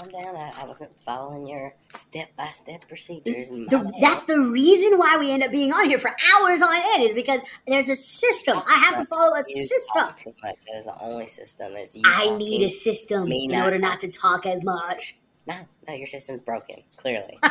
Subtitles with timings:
[0.00, 0.36] calm down.
[0.36, 3.50] I, I wasn't following your step by step procedures.
[3.50, 7.02] The- that's the reason why we end up being on here for hours on end
[7.02, 8.60] is because there's a system.
[8.66, 10.08] I have to follow a You system.
[10.16, 10.56] too much.
[10.66, 11.72] That is the only system.
[11.76, 13.64] Is you I need a system in not.
[13.64, 15.16] order not to talk as much.
[15.46, 15.56] No,
[15.88, 16.76] no, your system's broken.
[16.96, 17.38] Clearly.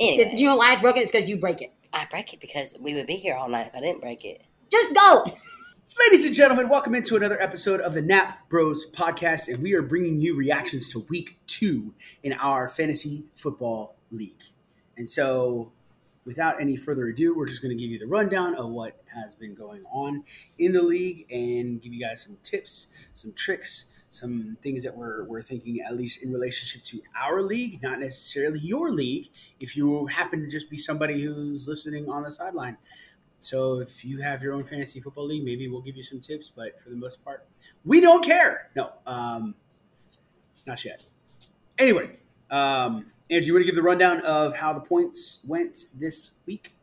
[0.00, 1.02] Anyway, you know why it's broken?
[1.02, 1.72] It's because you break it.
[1.92, 4.42] I break it because we would be here all night if I didn't break it.
[4.70, 5.24] Just go.
[6.00, 9.82] Ladies and gentlemen, welcome into another episode of the Nap Bros podcast, and we are
[9.82, 11.92] bringing you reactions to week two
[12.22, 14.40] in our fantasy football league.
[14.96, 15.72] And so,
[16.24, 19.34] without any further ado, we're just going to give you the rundown of what has
[19.34, 20.22] been going on
[20.58, 25.24] in the league and give you guys some tips, some tricks, some things that we're,
[25.24, 29.28] we're thinking, at least in relationship to our league, not necessarily your league,
[29.60, 32.76] if you happen to just be somebody who's listening on the sideline.
[33.40, 36.50] So if you have your own fantasy football league, maybe we'll give you some tips.
[36.54, 37.46] But for the most part,
[37.84, 38.70] we don't care.
[38.74, 39.54] No, um,
[40.66, 41.02] not yet.
[41.78, 42.10] Anyway,
[42.50, 46.74] um, Andrew, you want to give the rundown of how the points went this week?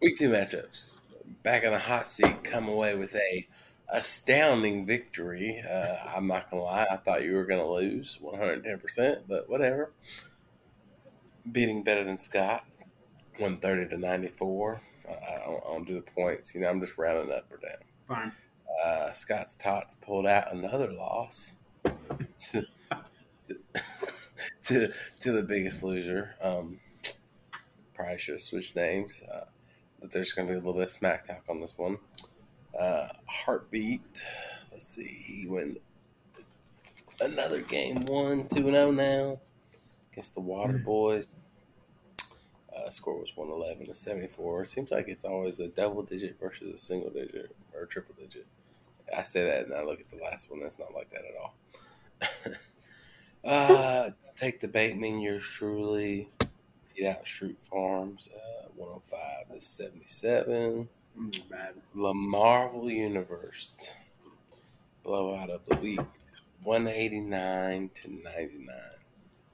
[0.00, 1.00] Week two matchups.
[1.42, 3.48] Back in the hot seat, come away with a
[3.90, 5.62] astounding victory.
[5.68, 9.92] Uh, I'm not gonna lie, I thought you were gonna lose 110, percent but whatever.
[11.50, 12.64] Beating better than Scott,
[13.38, 14.82] 130 to 94.
[15.08, 16.68] I don't, I don't do the points, you know.
[16.68, 17.78] I'm just rounding up or down.
[18.06, 18.32] Fine.
[18.84, 22.66] Uh, Scott's Tots pulled out another loss to
[23.44, 23.54] to,
[24.62, 26.34] to, to the biggest loser.
[26.42, 26.78] Um,
[27.94, 29.22] probably should have switched names.
[29.22, 29.44] Uh,
[30.00, 31.98] but there's going to be a little bit of smack talk on this one.
[32.78, 34.22] Uh, heartbeat.
[34.70, 35.04] Let's see.
[35.04, 35.80] He went
[37.20, 39.40] another game one, 2 0 now
[40.12, 41.34] against the Water Boys.
[42.88, 44.64] Uh, score was 111 to 74.
[44.64, 48.46] Seems like it's always a double digit versus a single digit or a triple digit.
[49.14, 50.60] I say that and I look at the last one.
[50.60, 51.54] That's not like that at all.
[53.44, 56.30] uh, take the Bateman, yours truly.
[56.96, 60.88] Beat out Schrute Farms, uh, 105 to 77.
[61.18, 61.74] Mm, bad.
[61.94, 63.94] La Marvel Universe
[65.04, 66.00] blowout of the week,
[66.62, 68.76] 189 to 99.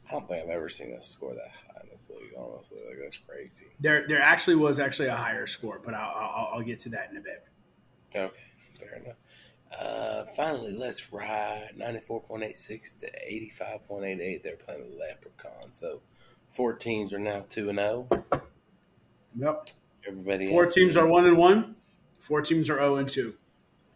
[0.09, 1.64] I don't think I've ever seen us score that high
[1.95, 2.33] this league.
[2.37, 3.67] Honestly, like that's crazy.
[3.81, 7.11] There, there actually was actually a higher score, but I'll, I'll, I'll get to that
[7.11, 7.45] in a bit.
[8.15, 8.41] Okay,
[8.75, 9.17] fair enough.
[9.81, 13.07] Uh, finally, let's ride 94.86 to
[13.91, 14.43] 85.88.
[14.43, 15.73] They're playing the Leprechaun.
[15.73, 16.01] So
[16.51, 18.09] four teams are now 2 and 0.
[19.37, 19.69] Yep.
[20.07, 21.77] Everybody Four teams are one and one.
[22.21, 23.35] Four teams are zero and two.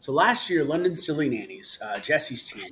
[0.00, 2.70] So last year, London Silly Nannies, uh, Jesse's team,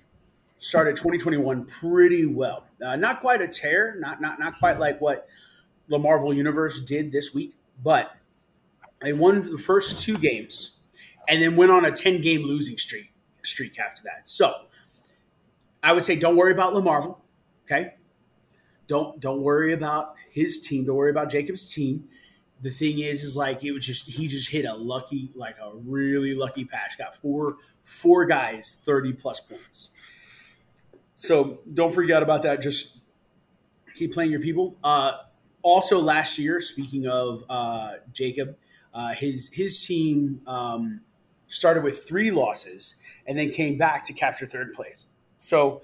[0.58, 2.64] started 2021 pretty well.
[2.84, 5.28] Uh, not quite a tear, not not not quite like what
[5.88, 8.16] the Marvel Universe did this week, but
[9.00, 10.78] they won the first two games,
[11.28, 13.12] and then went on a 10 game losing streak
[13.42, 14.26] streak after that.
[14.26, 14.54] So
[15.82, 17.18] I would say, don't worry about Lamarvel.
[17.64, 17.94] Okay,
[18.86, 20.84] don't don't worry about his team.
[20.84, 22.08] Don't worry about Jacob's team
[22.62, 25.76] the thing is is like it was just he just hit a lucky like a
[25.76, 29.90] really lucky patch got four four guys 30 plus points
[31.16, 32.62] so don't forget about that.
[32.62, 33.00] Just
[33.94, 34.76] keep playing your people.
[34.84, 35.12] Uh
[35.62, 38.56] also last year speaking of uh jacob
[38.94, 41.00] uh his his team um
[41.48, 42.94] started with three losses
[43.26, 45.06] and then came back to capture third place.
[45.40, 45.82] So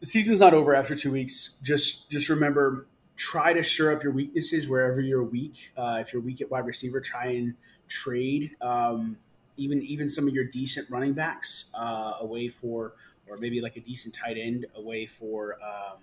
[0.00, 1.56] the season's not over after two weeks.
[1.62, 5.72] Just just remember try to shore up your weaknesses wherever you're weak.
[5.76, 7.54] Uh, if you're weak at wide receiver, try and
[7.88, 9.16] trade um,
[9.56, 12.94] even even some of your decent running backs uh, away for,
[13.28, 15.98] or maybe like a decent tight end away for um,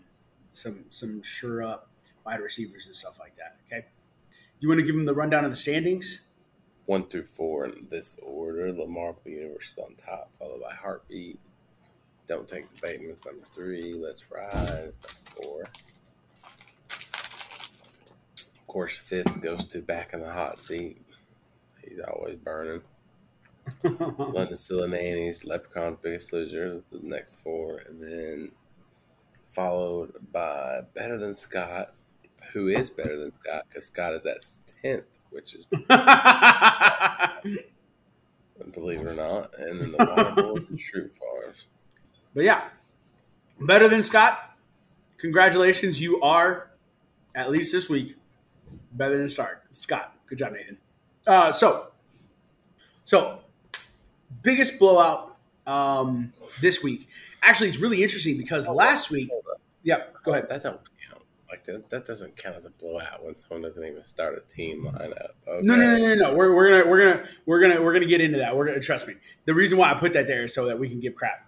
[0.52, 1.90] some some sure up
[2.26, 3.58] wide receivers and stuff like that.
[3.68, 3.86] Okay,
[4.60, 6.22] you want to give them the rundown of the standings?
[6.86, 8.72] one through four in this order.
[8.72, 11.40] The Marvel Universe on top, followed by Heartbeat.
[12.28, 13.94] Don't take the Bateman is number three.
[13.94, 15.64] Let's rise number four.
[18.40, 21.02] Of course, fifth goes to back in the hot seat.
[21.88, 22.82] He's always burning.
[23.84, 28.52] London Still Nannies, Leprechaun's Biggest Loser, the next four, and then
[29.46, 31.94] followed by Better Than Scott,
[32.52, 34.44] who is better than Scott because Scott is at
[34.82, 35.66] tenth, which is
[38.74, 41.68] believe it or not, and then the Water Boys and Schrute Farms.
[42.34, 42.70] But yeah,
[43.60, 44.40] better than Scott.
[45.18, 46.72] Congratulations, you are
[47.36, 48.16] at least this week
[48.92, 50.16] better than start Scott.
[50.28, 50.78] Good job, Nathan.
[51.26, 51.88] Uh, so,
[53.06, 53.43] so
[54.42, 55.38] biggest blowout
[55.68, 57.10] um, this week.
[57.42, 59.30] Actually, it's really interesting because last week.
[59.84, 60.48] Yeah, go ahead.
[60.50, 61.24] That don't count.
[61.50, 64.86] Like that, that doesn't count as a blowout when someone doesn't even start a team
[64.86, 65.32] lineup.
[65.48, 65.62] Okay.
[65.64, 66.34] No, no, no, no, no.
[66.34, 68.56] We're, we're gonna we're gonna we're gonna we're gonna get into that.
[68.56, 69.16] We're gonna trust me.
[69.46, 71.46] The reason why I put that there is so that we can give crap.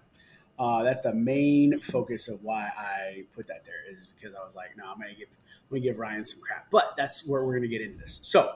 [0.58, 4.56] Uh, that's the main focus of why I put that there is because I was
[4.56, 6.68] like, no, I'm gonna give I'm gonna give Ryan some crap.
[6.72, 8.20] But that's where we're gonna get into this.
[8.22, 8.56] So,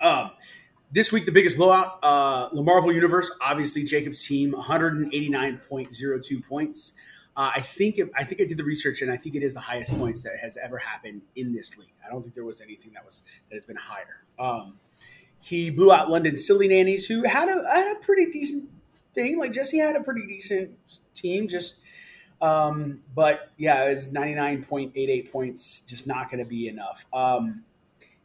[0.00, 0.30] um,
[0.92, 6.92] this week the biggest blowout, uh, the Marvel Universe, obviously Jacob's team, 189.02 points.
[7.36, 9.54] Uh, I think if, I think I did the research, and I think it is
[9.54, 11.92] the highest points that has ever happened in this league.
[12.04, 14.22] I don't think there was anything that was that has been higher.
[14.38, 14.78] Um,
[15.40, 18.70] he blew out London Silly Nannies, who had a had a pretty decent
[19.14, 19.38] thing.
[19.38, 20.78] Like Jesse had a pretty decent
[21.14, 21.80] team, just
[22.40, 26.48] um, but yeah, it was ninety nine point eight eight points, just not going to
[26.48, 27.04] be enough.
[27.12, 27.64] Um,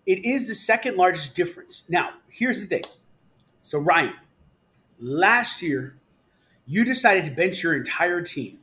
[0.09, 1.83] it is the second largest difference.
[1.87, 2.81] Now, here's the thing.
[3.61, 4.13] So Ryan,
[4.99, 5.95] last year
[6.65, 8.57] you decided to bench your entire team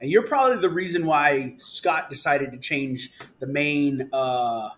[0.00, 3.10] and you're probably the reason why Scott decided to change
[3.40, 4.70] the main uh,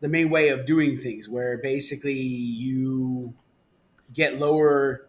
[0.00, 3.34] the main way of doing things, where basically you
[4.12, 5.08] get lower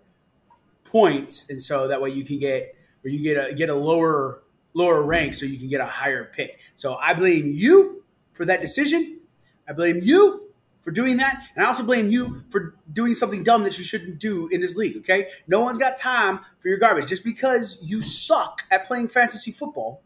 [0.86, 4.44] points, and so that way you can get or you get a get a lower
[4.74, 6.60] lower rank, so you can get a higher pick.
[6.76, 8.01] So I blame you
[8.42, 9.20] for that decision.
[9.68, 10.50] I blame you
[10.82, 11.44] for doing that.
[11.56, 14.76] And I also blame you for doing something dumb that you shouldn't do in this
[14.76, 15.28] league, okay?
[15.48, 17.06] No one's got time for your garbage.
[17.06, 20.02] Just because you suck at playing fantasy football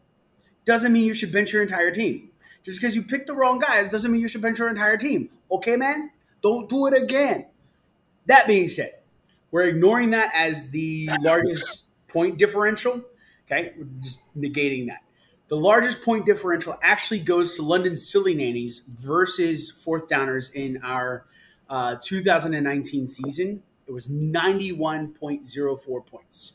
[0.66, 2.28] doesn't mean you should bench your entire team.
[2.62, 5.30] Just because you picked the wrong guys doesn't mean you should bench your entire team.
[5.50, 6.10] Okay, man?
[6.42, 7.46] Don't do it again.
[8.26, 8.96] That being said,
[9.50, 13.02] we're ignoring that as the largest point differential.
[13.46, 15.05] Okay, we're just negating that.
[15.48, 21.26] The largest point differential actually goes to London Silly Nannies versus Fourth Downers in our
[21.70, 23.62] uh, 2019 season.
[23.86, 26.54] It was 91.04 points.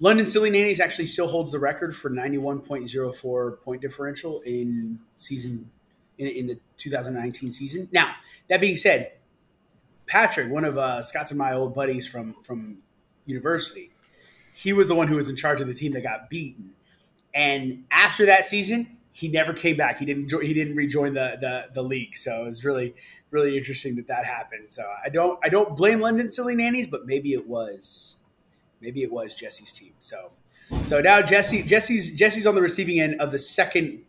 [0.00, 5.70] London Silly Nannies actually still holds the record for 91.04 point differential in season
[6.16, 7.88] in, in the 2019 season.
[7.92, 8.14] Now,
[8.48, 9.12] that being said,
[10.06, 12.78] Patrick, one of uh, Scott's and my old buddies from from
[13.26, 13.90] university,
[14.54, 16.72] he was the one who was in charge of the team that got beaten
[17.34, 19.98] and after that season, he never came back.
[19.98, 20.30] He didn't.
[20.42, 22.16] He didn't rejoin the, the the league.
[22.16, 22.94] So it was really
[23.30, 24.66] really interesting that that happened.
[24.68, 28.16] So I don't I don't blame London Silly Nannies, but maybe it was
[28.80, 29.92] maybe it was Jesse's team.
[30.00, 30.32] So
[30.84, 34.02] so now Jesse Jesse's Jesse's on the receiving end of the second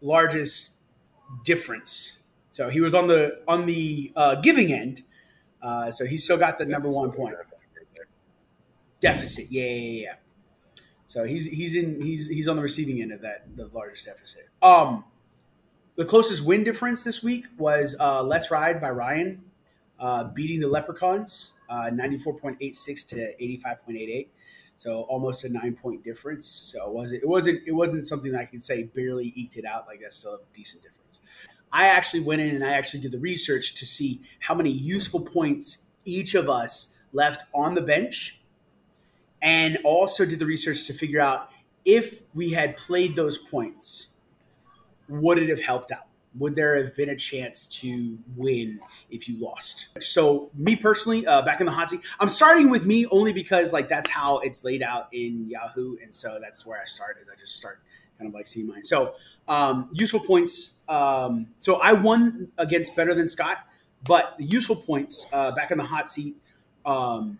[0.00, 0.76] largest
[1.44, 2.18] difference.
[2.50, 5.02] So he was on the on the uh, giving end.
[5.62, 7.36] Uh, so he still got the number one point
[9.00, 9.50] deficit.
[9.50, 10.14] Yeah, yeah, yeah.
[11.10, 14.48] So he's he's in he's he's on the receiving end of that the largest deficit.
[14.62, 15.02] Um,
[15.96, 19.42] the closest win difference this week was uh, "Let's Ride" by Ryan,
[19.98, 24.08] uh, beating the Leprechauns, uh, ninety four point eight six to eighty five point eight
[24.08, 24.32] eight.
[24.76, 26.46] So almost a nine point difference.
[26.46, 29.64] So it wasn't it wasn't it wasn't something that I could say barely eked it
[29.64, 29.88] out.
[29.88, 31.22] Like that's still a decent difference.
[31.72, 35.22] I actually went in and I actually did the research to see how many useful
[35.22, 38.39] points each of us left on the bench
[39.42, 41.50] and also did the research to figure out
[41.84, 44.08] if we had played those points,
[45.08, 46.06] would it have helped out?
[46.38, 48.78] Would there have been a chance to win
[49.10, 49.88] if you lost?
[49.98, 53.72] So, me personally, uh, back in the hot seat, I'm starting with me only because
[53.72, 57.18] like that's how it's laid out in Yahoo, and so that's where I start.
[57.20, 57.80] Is I just start
[58.16, 58.84] kind of like seeing mine.
[58.84, 59.14] So,
[59.48, 60.74] um, useful points.
[60.88, 63.58] Um, so I won against better than Scott,
[64.04, 66.36] but the useful points uh, back in the hot seat.
[66.86, 67.38] Um,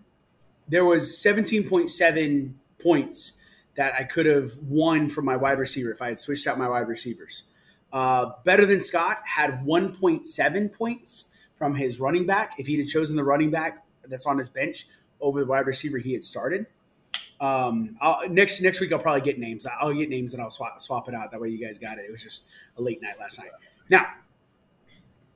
[0.71, 3.33] there was 17.7 points
[3.77, 6.69] that I could have won from my wide receiver if I had switched out my
[6.69, 7.43] wide receivers.
[7.93, 11.27] Uh, better than Scott had 1.7 points
[11.59, 12.53] from his running back.
[12.59, 14.87] If he'd have chosen the running back that's on his bench
[15.21, 16.67] over the wide receiver he had started.
[17.41, 19.67] Um, I'll, next next week I'll probably get names.
[19.81, 21.31] I'll get names and I'll swap swap it out.
[21.31, 22.05] That way you guys got it.
[22.07, 22.47] It was just
[22.77, 23.49] a late night last night.
[23.89, 24.07] Now,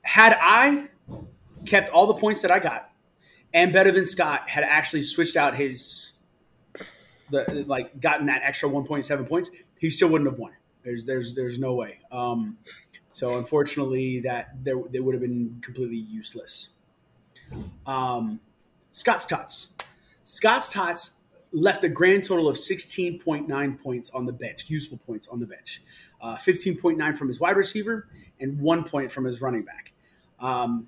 [0.03, 0.87] had I
[1.65, 2.91] kept all the points that I got
[3.55, 6.11] and better than Scott had actually switched out his
[7.31, 10.51] the like gotten that extra 1.7 points, he still wouldn't have won.
[10.83, 11.99] There's there's there's no way.
[12.11, 12.57] Um,
[13.11, 16.69] so unfortunately, that there they would have been completely useless.
[17.87, 18.39] Um,
[18.91, 19.73] Scott's tots.
[20.23, 21.21] Scott's tots
[21.53, 25.81] left a grand total of 16.9 points on the bench, useful points on the bench.
[26.21, 28.09] Uh, 15.9 from his wide receiver
[28.39, 29.93] and one point from his running back.
[30.39, 30.87] Um,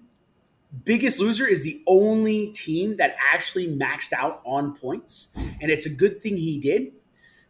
[0.84, 5.30] Biggest Loser is the only team that actually maxed out on points.
[5.62, 6.92] And it's a good thing he did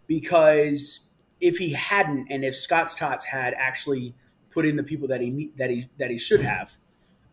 [0.06, 1.10] because
[1.40, 4.14] if he hadn't, and if Scott's Tots had actually
[4.52, 6.78] put in the people that he that he that he should have,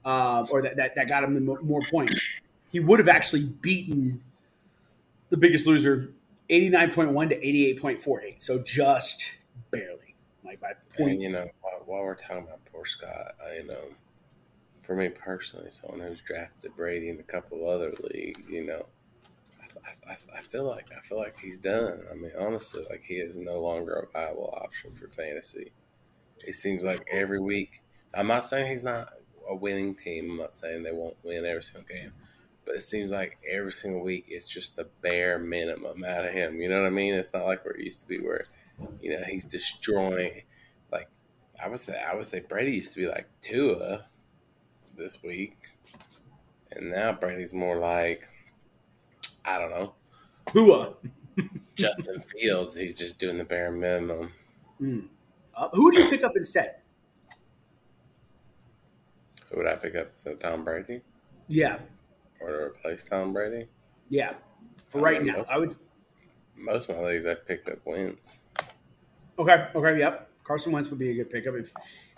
[0.04, 2.26] uh, or that, that, that got him the more points,
[2.72, 4.22] he would have actually beaten
[5.30, 6.12] the Biggest Loser,
[6.48, 8.42] eighty nine point one to eighty eight point four eight.
[8.42, 9.24] So just
[9.70, 10.14] barely,
[10.44, 11.12] like by point.
[11.12, 13.84] And, you know, while, while, we're talking about poor Scott, I know
[14.84, 18.86] for me personally, someone who's drafted Brady in a couple other leagues, you know,
[19.82, 22.02] I, I, I feel like I feel like he's done.
[22.10, 25.72] I mean, honestly, like he is no longer a viable option for fantasy.
[26.40, 27.82] It seems like every week.
[28.12, 29.08] I'm not saying he's not
[29.48, 30.32] a winning team.
[30.32, 32.12] I'm not saying they won't win every single game,
[32.66, 36.60] but it seems like every single week it's just the bare minimum out of him.
[36.60, 37.14] You know what I mean?
[37.14, 38.44] It's not like where it used to be, where
[39.00, 40.42] you know he's destroying.
[40.92, 41.08] Like
[41.62, 44.06] I would say, I would say Brady used to be like Tua
[44.96, 45.56] this week,
[46.72, 48.24] and now Brady's more like
[49.46, 49.94] I don't know
[50.46, 50.94] Tua.
[51.74, 52.76] Justin Fields.
[52.76, 54.30] He's just doing the bare minimum.
[54.80, 55.08] Mm.
[55.56, 56.76] Uh, who would you pick up instead?
[59.50, 60.10] Who would I pick up?
[60.14, 61.00] So Tom Brady
[61.48, 61.78] Yeah,
[62.40, 63.68] or to replace Tom Brady?
[64.08, 64.34] yeah.
[64.88, 65.44] For right now.
[65.48, 65.74] I would.
[66.56, 68.42] Most of my leagues I picked up Wentz.
[69.38, 70.28] Okay, okay, yep.
[70.44, 71.72] Carson Wentz would be a good pickup, if,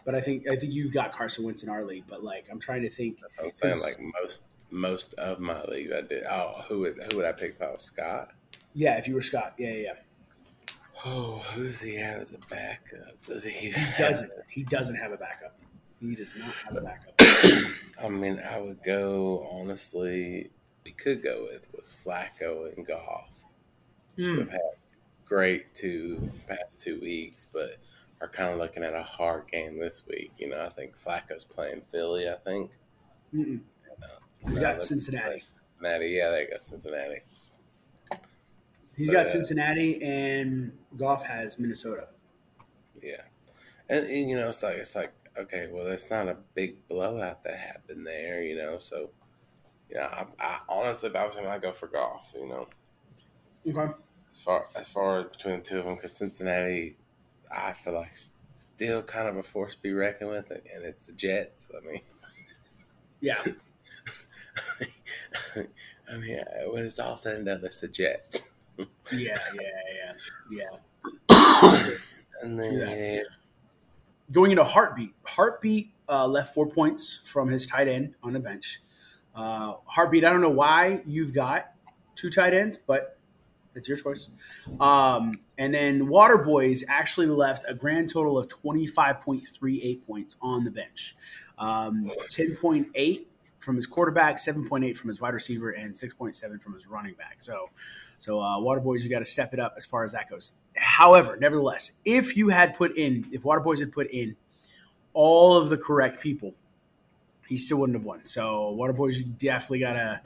[0.06, 2.04] but I think I think you've got Carson Wentz in our league.
[2.08, 3.20] But like, I'm trying to think.
[3.20, 3.80] That's what I'm saying.
[3.82, 6.22] Like most most of my leagues I did.
[6.30, 8.30] Oh, who would who would I pick if I was Scott?
[8.72, 9.92] Yeah, if you were Scott, yeah, yeah, yeah.
[11.04, 13.20] Oh, who does he have as a backup?
[13.26, 13.70] Does he?
[13.70, 14.30] He doesn't.
[14.48, 15.58] He doesn't have a backup.
[16.00, 17.14] He does not have a backup.
[18.02, 20.50] I mean, I would go honestly.
[20.84, 23.44] We could go with was Flacco and Goff.
[24.16, 24.36] Hmm.
[24.36, 24.60] We've had
[25.24, 27.78] great two past two weeks, but
[28.20, 30.32] are kind of looking at a hard game this week.
[30.38, 32.28] You know, I think Flacco's playing Philly.
[32.28, 32.70] I think
[33.34, 33.60] Mm-mm.
[34.40, 35.40] He's No, got that's- Cincinnati.
[35.40, 36.08] Cincinnati.
[36.08, 37.20] Yeah, there you go, Cincinnati.
[38.96, 42.08] He's But, got uh, Cincinnati, and Goff has Minnesota.
[43.02, 43.20] Yeah,
[43.90, 47.42] and, and, you know, it's like it's like okay, well, it's not a big blowout
[47.42, 48.42] that happened there.
[48.42, 49.10] You know, so
[49.90, 52.32] you know, I, I honestly, if I was him, I'd go for Goff.
[52.34, 52.68] You know,
[53.68, 53.92] Okay.
[54.30, 56.96] as far as far between the two of them, because Cincinnati,
[57.50, 61.14] I feel like still kind of a force to be reckoned with, and it's the
[61.14, 61.70] Jets.
[61.76, 62.00] I mean.
[63.20, 63.36] Yeah.
[66.12, 66.38] I mean,
[66.70, 68.50] when it's all said and done, it's the Jets.
[69.12, 69.12] Yeah.
[69.12, 69.38] Yeah.
[70.50, 70.66] Yeah.
[71.30, 71.90] Yeah.
[72.42, 73.24] And then,
[74.30, 75.14] Going into Heartbeat.
[75.24, 78.82] Heartbeat uh, left four points from his tight end on the bench.
[79.34, 80.22] Uh, Heartbeat.
[80.22, 81.72] I don't know why you've got
[82.14, 83.15] two tight ends, but
[83.76, 84.30] it's your choice.
[84.80, 91.14] Um, and then Waterboys actually left a grand total of 25.38 points on the bench.
[91.58, 93.26] Um, 10.8
[93.58, 97.36] from his quarterback, 7.8 from his wide receiver, and 6.7 from his running back.
[97.38, 97.70] So,
[98.18, 100.52] so uh, Waterboys, you got to step it up as far as that goes.
[100.76, 104.36] However, nevertheless, if you had put in, if Waterboys had put in
[105.14, 106.54] all of the correct people,
[107.48, 108.24] he still wouldn't have won.
[108.24, 110.20] So, Waterboys, you definitely got to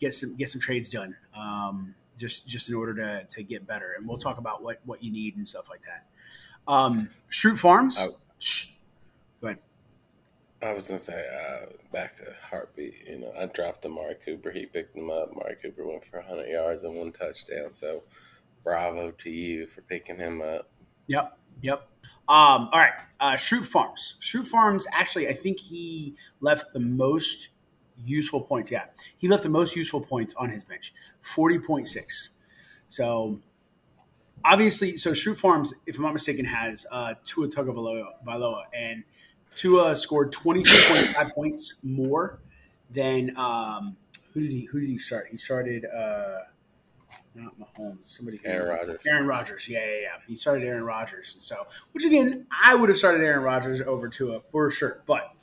[0.00, 1.14] get some get some trades done.
[1.36, 3.94] Um, just just in order to, to get better.
[3.96, 6.72] And we'll talk about what, what you need and stuff like that.
[6.72, 7.98] Um, Schrute Farms.
[7.98, 8.16] Oh.
[8.38, 8.72] Shh.
[9.40, 9.58] Go ahead.
[10.62, 12.94] I was gonna say uh, back to heartbeat.
[13.08, 14.50] You know, I dropped Amari Cooper.
[14.50, 15.30] He picked him up.
[15.32, 17.72] Amari Cooper went for 100 yards and one touchdown.
[17.72, 18.02] So,
[18.62, 20.68] bravo to you for picking him up.
[21.06, 21.38] Yep.
[21.62, 21.88] Yep.
[22.28, 22.92] Um, all right.
[23.18, 24.16] Uh, Schrute Farms.
[24.20, 27.50] Schrute Farms, actually, I think he left the most
[28.04, 28.70] useful points.
[28.70, 28.84] Yeah.
[29.16, 30.92] He left the most useful points on his bench
[31.22, 32.28] 40.6.
[32.88, 33.40] So,
[34.44, 39.04] obviously, so Schrute Farms, if I'm not mistaken, has uh, Tua Tagovailoa, and
[39.54, 42.40] Tua scored 22.5 points more
[42.90, 43.96] than um,
[44.32, 45.28] who did he who did he start?
[45.30, 46.38] He started uh,
[47.34, 49.02] not Mahomes, somebody Aaron Rodgers.
[49.06, 50.08] Aaron Rodgers, yeah, yeah, yeah.
[50.26, 54.08] He started Aaron Rodgers, and so which again, I would have started Aaron Rodgers over
[54.08, 55.34] Tua for sure, but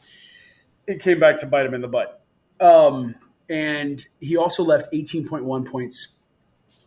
[0.85, 2.16] it came back to bite him in the butt.
[2.59, 3.15] Um,
[3.49, 6.09] and he also left 18.1 points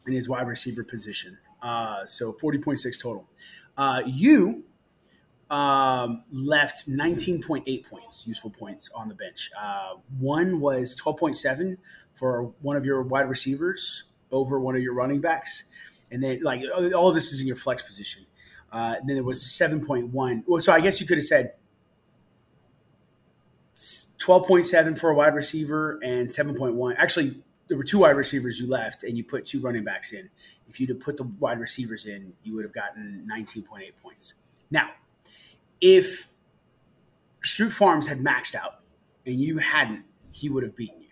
[0.06, 3.28] in his wide receiver position, uh, so 40.6 total.
[3.76, 4.64] Uh, you
[5.50, 9.50] um, left 19.8 points, useful points on the bench.
[9.58, 11.76] Uh, one was 12.7
[12.14, 15.64] for one of your wide receivers over one of your running backs,
[16.10, 16.62] and then like
[16.94, 18.24] all of this is in your flex position.
[18.72, 20.44] Uh, then there was 7.1.
[20.46, 21.54] Well, so I guess you could have said
[24.20, 26.94] 12.7 for a wide receiver and 7.1.
[26.98, 30.28] Actually, there were two wide receivers you left, and you put two running backs in.
[30.68, 34.34] If you'd have put the wide receivers in, you would have gotten 19.8 points.
[34.70, 34.90] Now,
[35.80, 36.28] if
[37.42, 38.80] Schrute Farms had maxed out
[39.26, 41.06] and you hadn't, he would have beaten you.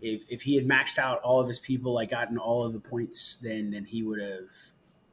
[0.00, 2.80] If, if he had maxed out all of his people, like gotten all of the
[2.80, 4.50] points, then then he would have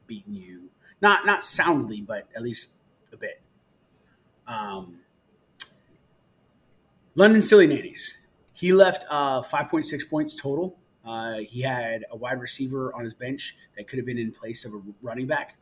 [0.05, 0.69] beaten you.
[1.01, 2.71] Not not soundly, but at least
[3.13, 3.41] a bit.
[4.47, 4.99] Um,
[7.21, 8.17] London Silly Nannies.
[8.51, 10.79] He left uh, 5.6 points total.
[11.05, 14.65] Uh, he had a wide receiver on his bench that could have been in place
[14.65, 15.55] of a running back,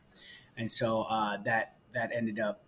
[0.56, 2.62] and so uh, that that ended up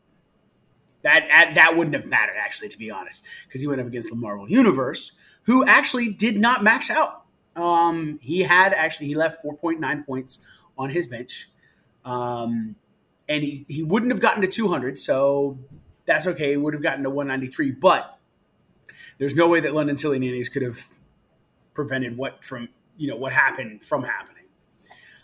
[1.00, 4.11] that that, that wouldn't have mattered actually, to be honest, because he went up against
[4.11, 5.12] the Marvel Universe,
[5.44, 7.25] who actually did not max out.
[7.56, 10.40] Um, he had actually he left 4.9 points
[10.76, 11.49] on his bench,
[12.04, 12.76] um,
[13.26, 15.58] and he he wouldn't have gotten to 200, so
[16.04, 16.50] that's okay.
[16.50, 18.18] He would have gotten to 193, but
[19.22, 20.88] there's no way that London Silly Nannies could have
[21.74, 24.46] prevented what from you know what happened from happening.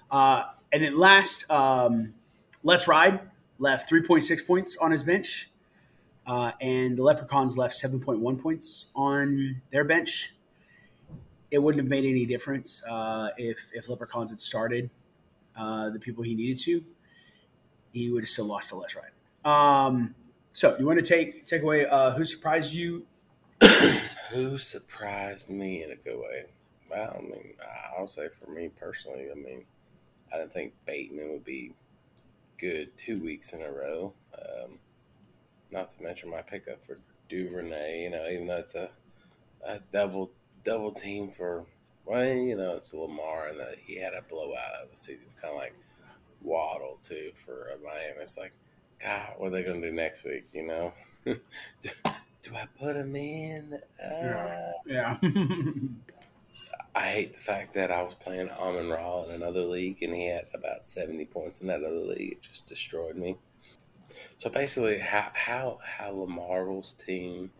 [0.08, 2.14] Uh, and then last, um,
[2.62, 3.18] Let's Ride
[3.58, 5.50] left 3.6 points on his bench,
[6.28, 10.32] uh, and the Leprechauns left 7.1 points on their bench.
[11.50, 14.90] It wouldn't have made any difference uh, if if Leprechauns had started
[15.56, 16.84] uh, the people he needed to.
[17.92, 19.10] He would have still lost to Let's Ride.
[19.44, 20.14] Um,
[20.52, 23.04] so you want to take take away uh, who surprised you?
[24.30, 26.44] Who surprised me in a good way?
[26.90, 27.54] Well, I mean,
[27.97, 29.64] I'll say for me personally, I mean,
[30.32, 31.73] I didn't think Bateman would be
[32.58, 34.12] good two weeks in a row.
[34.35, 34.78] Um,
[35.73, 38.02] not to mention my pickup for Duvernay.
[38.02, 38.90] You know, even though it's a,
[39.66, 40.30] a double
[40.64, 41.64] double team for
[42.04, 45.23] well, you know, it's Lamar and that he had a blowout of a season.
[45.25, 45.75] It's kind of like
[46.42, 48.20] Waddle too for Miami.
[48.20, 48.52] It's like,
[48.99, 50.44] God, what are they going to do next week?
[50.52, 50.92] You know,
[52.42, 53.80] do, I put him in?
[54.02, 55.16] Uh, Yeah.
[56.95, 60.26] I hate the fact that I was playing Amon Ra in another league and he
[60.26, 62.33] had about 70 points in that other league.
[62.33, 63.37] It just destroyed me.
[64.37, 67.50] So basically, how how how Lamar's team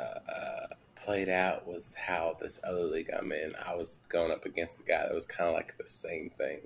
[0.00, 3.54] uh, uh, played out was how this other league I'm in.
[3.66, 6.60] I was going up against a guy that was kind of like the same thing,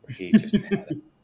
[0.00, 1.00] where he just had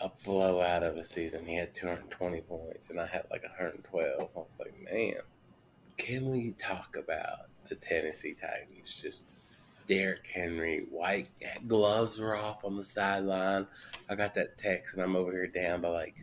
[0.00, 1.46] a, blowout of a season.
[1.46, 4.20] He had 220 points, and I had like 112.
[4.20, 5.14] I was like, man,
[5.96, 9.00] can we talk about the Tennessee Titans?
[9.00, 9.36] Just
[9.86, 11.28] Derrick Henry, white
[11.66, 13.66] gloves were off on the sideline.
[14.08, 16.14] I got that text, and I'm over here down by like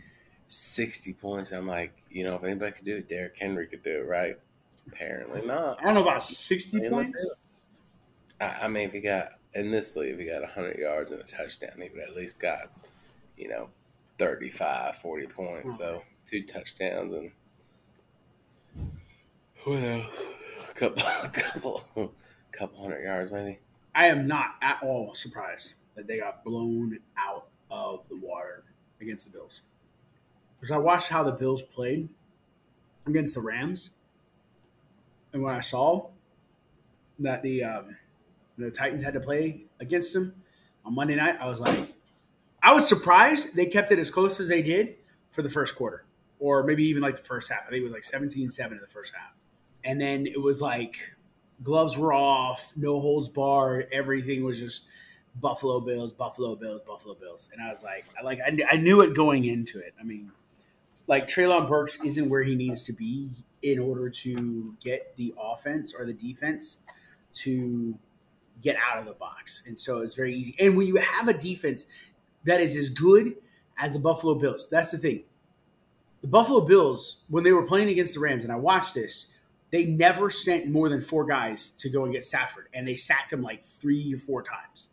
[0.48, 1.52] 60 points.
[1.52, 4.36] I'm like, you know, if anybody could do it, Derrick Henry could do it, right?
[4.88, 5.80] Apparently not.
[5.80, 7.50] I don't know about 60 Man, points.
[8.40, 11.22] I, I mean, if he got in this league, if he got 100 yards and
[11.22, 12.60] a touchdown, he would at least got,
[13.42, 13.70] you know,
[14.18, 15.78] 35, 40 points.
[15.78, 17.32] So two touchdowns and
[19.64, 20.34] what else?
[20.70, 22.14] A couple, a couple,
[22.52, 23.60] couple hundred yards, maybe.
[23.94, 28.64] I am not at all surprised that they got blown out of the water
[29.02, 29.62] against the Bills.
[30.60, 32.08] Because I watched how the Bills played
[33.06, 33.92] against the Rams,
[35.34, 36.10] and when I saw
[37.20, 37.98] that the um,
[38.58, 40.36] the Titans had to play against them
[40.86, 41.78] on Monday night, I was like,
[42.64, 44.96] I was surprised they kept it as close as they did
[45.32, 46.06] for the first quarter,
[46.40, 47.62] or maybe even like the first half.
[47.66, 49.34] I think it was like 17-7 in the first half,
[49.84, 50.98] and then it was like
[51.64, 54.86] gloves were off, no holds barred, everything was just
[55.36, 59.02] Buffalo Bills, Buffalo Bills, Buffalo Bills, and I was like, I like, I, I knew
[59.02, 59.94] it going into it.
[60.00, 60.32] I mean,
[61.08, 63.30] like Treylon Burks isn't where he needs to be
[63.62, 66.80] in order to get the offense or the defense
[67.34, 67.98] to
[68.62, 70.56] get out of the box, and so it's very easy.
[70.60, 71.88] And when you have a defense
[72.46, 73.36] that is as good
[73.78, 75.24] as the Buffalo Bills, that's the thing.
[76.22, 79.28] The Buffalo Bills, when they were playing against the Rams, and I watched this,
[79.72, 83.34] they never sent more than four guys to go and get Stafford, and they sacked
[83.34, 84.90] him like three or four times.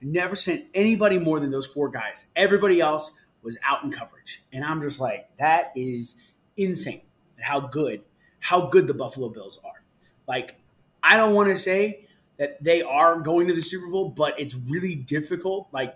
[0.00, 2.26] Never sent anybody more than those four guys.
[2.34, 3.12] Everybody else
[3.42, 6.16] was out in coverage, and I'm just like, that is
[6.56, 7.02] insane.
[7.40, 8.02] How good,
[8.40, 9.84] how good the Buffalo Bills are.
[10.26, 10.56] Like,
[11.02, 12.06] I don't want to say
[12.38, 15.68] that they are going to the Super Bowl, but it's really difficult.
[15.72, 15.94] Like,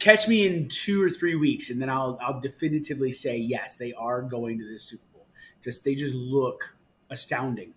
[0.00, 3.92] catch me in two or three weeks, and then I'll I'll definitively say yes, they
[3.92, 5.26] are going to the Super Bowl.
[5.62, 6.74] Just they just look
[7.10, 7.74] astounding.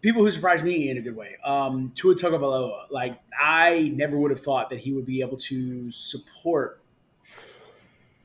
[0.00, 1.36] People who surprised me in a good way.
[1.44, 5.92] Um, Tua Tagovailoa, like I never would have thought that he would be able to
[5.92, 6.80] support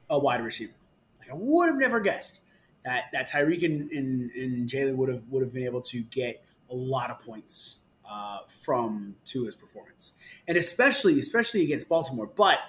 [0.09, 0.73] a wide receiver.
[1.19, 2.39] Like I would have never guessed
[2.85, 6.43] that that Tyreek and, and, and Jaylen would have would have been able to get
[6.71, 7.79] a lot of points
[8.09, 10.13] uh, from Tua's performance,
[10.47, 12.27] and especially especially against Baltimore.
[12.27, 12.59] But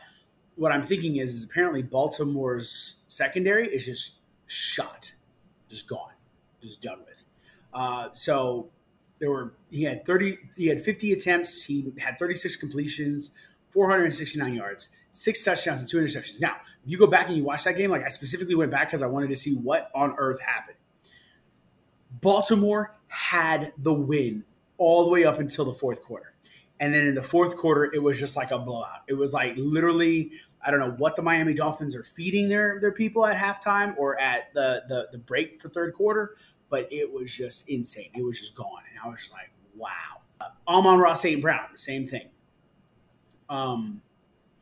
[0.57, 4.17] what I'm thinking is, is apparently Baltimore's secondary is just
[4.47, 5.13] shot,
[5.69, 6.13] just gone,
[6.63, 7.25] just done with.
[7.73, 8.71] Uh, so
[9.19, 13.31] there were he had 30 he had 50 attempts he had 36 completions
[13.71, 16.41] 469 yards six touchdowns and two interceptions.
[16.41, 18.89] Now if you go back and you watch that game like i specifically went back
[18.89, 20.77] because i wanted to see what on earth happened.
[22.21, 24.45] Baltimore had the win
[24.79, 26.35] all the way up until the fourth quarter
[26.81, 29.55] and then in the fourth quarter it was just like a blowout it was like
[29.57, 30.31] literally
[30.65, 34.21] i don't know what the miami dolphins are feeding their their people at halftime or
[34.21, 36.35] at the the, the break for third quarter
[36.69, 38.11] but it was just insane.
[38.15, 38.83] It was just gone.
[38.91, 39.93] And I was just like, wow.
[40.41, 41.41] Uh, Amon-Ra St.
[41.41, 42.29] Brown, same thing.
[43.49, 44.03] Um,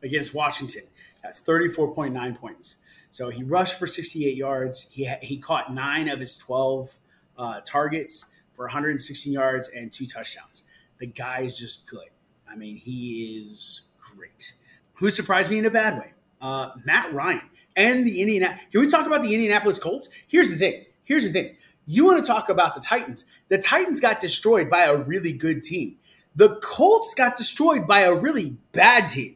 [0.03, 0.83] against Washington
[1.23, 2.77] at 34.9 points.
[3.09, 4.87] So he rushed for 68 yards.
[4.91, 6.95] He, ha- he caught nine of his 12
[7.37, 10.63] uh, targets for 116 yards and two touchdowns.
[11.05, 12.09] The guy is just good.
[12.49, 13.81] I mean, he is
[14.15, 14.55] great.
[14.95, 16.13] Who surprised me in a bad way?
[16.41, 18.57] Uh, Matt Ryan and the Indiana.
[18.71, 20.09] Can we talk about the Indianapolis Colts?
[20.27, 20.85] Here's the thing.
[21.03, 21.57] Here's the thing.
[21.85, 23.25] You want to talk about the Titans?
[23.49, 25.97] The Titans got destroyed by a really good team.
[26.35, 29.35] The Colts got destroyed by a really bad team.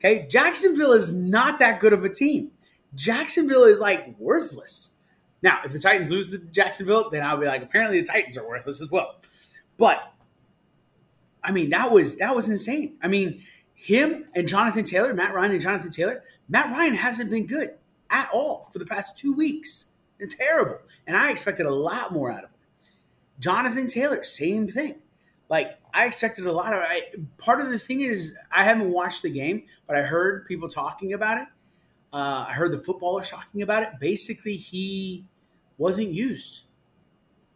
[0.00, 2.50] Okay, Jacksonville is not that good of a team.
[2.96, 4.94] Jacksonville is like worthless.
[5.42, 8.48] Now, if the Titans lose to Jacksonville, then I'll be like, apparently the Titans are
[8.48, 9.20] worthless as well.
[9.76, 10.13] But
[11.44, 12.96] I mean, that was that was insane.
[13.02, 13.42] I mean,
[13.74, 17.70] him and Jonathan Taylor, Matt Ryan and Jonathan Taylor, Matt Ryan hasn't been good
[18.10, 19.86] at all for the past two weeks.
[20.20, 20.78] And terrible.
[21.06, 22.56] And I expected a lot more out of him.
[23.40, 24.94] Jonathan Taylor, same thing.
[25.50, 26.80] Like I expected a lot of.
[26.80, 27.02] I,
[27.36, 31.12] part of the thing is I haven't watched the game, but I heard people talking
[31.12, 31.48] about it.
[32.12, 33.90] Uh, I heard the footballers talking about it.
[34.00, 35.26] Basically, he
[35.76, 36.62] wasn't used.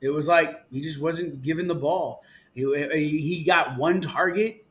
[0.01, 2.22] It was like he just wasn't given the ball.
[2.59, 4.66] He, got one target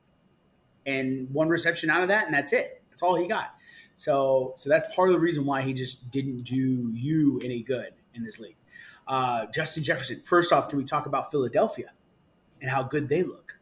[0.85, 2.81] and one reception out of that, and that's it.
[2.89, 3.53] That's all he got.
[3.95, 7.93] So, so that's part of the reason why he just didn't do you any good
[8.13, 8.57] in this league.
[9.07, 10.21] Uh, Justin Jefferson.
[10.25, 11.91] First off, can we talk about Philadelphia
[12.61, 13.57] and how good they look?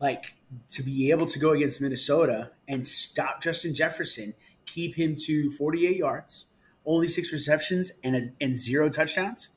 [0.00, 0.34] Like
[0.70, 5.96] to be able to go against Minnesota and stop Justin Jefferson, keep him to 48
[5.96, 6.46] yards,
[6.84, 9.55] only six receptions, and a, and zero touchdowns.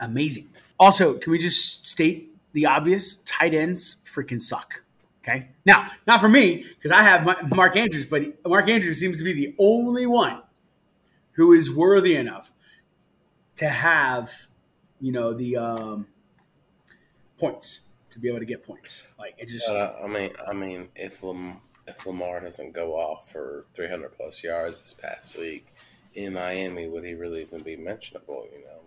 [0.00, 0.48] Amazing.
[0.78, 3.16] Also, can we just state the obvious?
[3.26, 4.82] Tight ends freaking suck.
[5.22, 5.48] Okay.
[5.66, 9.34] Now, not for me because I have Mark Andrews, but Mark Andrews seems to be
[9.34, 10.40] the only one
[11.32, 12.50] who is worthy enough
[13.56, 14.32] to have,
[15.00, 16.06] you know, the um,
[17.38, 19.06] points to be able to get points.
[19.18, 19.68] Like it just.
[19.68, 21.22] Uh, I mean, I mean, if
[21.86, 25.66] if Lamar doesn't go off for 300 plus yards this past week
[26.14, 28.46] in Miami, would he really even be mentionable?
[28.52, 28.80] You know,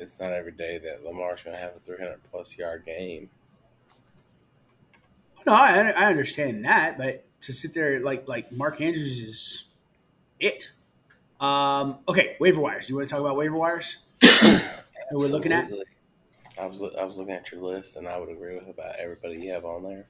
[0.00, 3.30] it's not every day that Lamar's going to have a 300 plus yard game.
[5.46, 9.64] No, I, I understand that, but to sit there like like Mark Andrews is
[10.40, 10.72] it.
[11.40, 12.86] Um, okay, waiver wires.
[12.86, 13.98] Do you want to talk about waiver wires?
[15.12, 15.70] we're looking at.
[16.60, 19.40] I was I was looking at your list, and I would agree with about everybody
[19.40, 20.06] you have on there.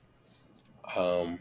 [0.96, 1.40] Um,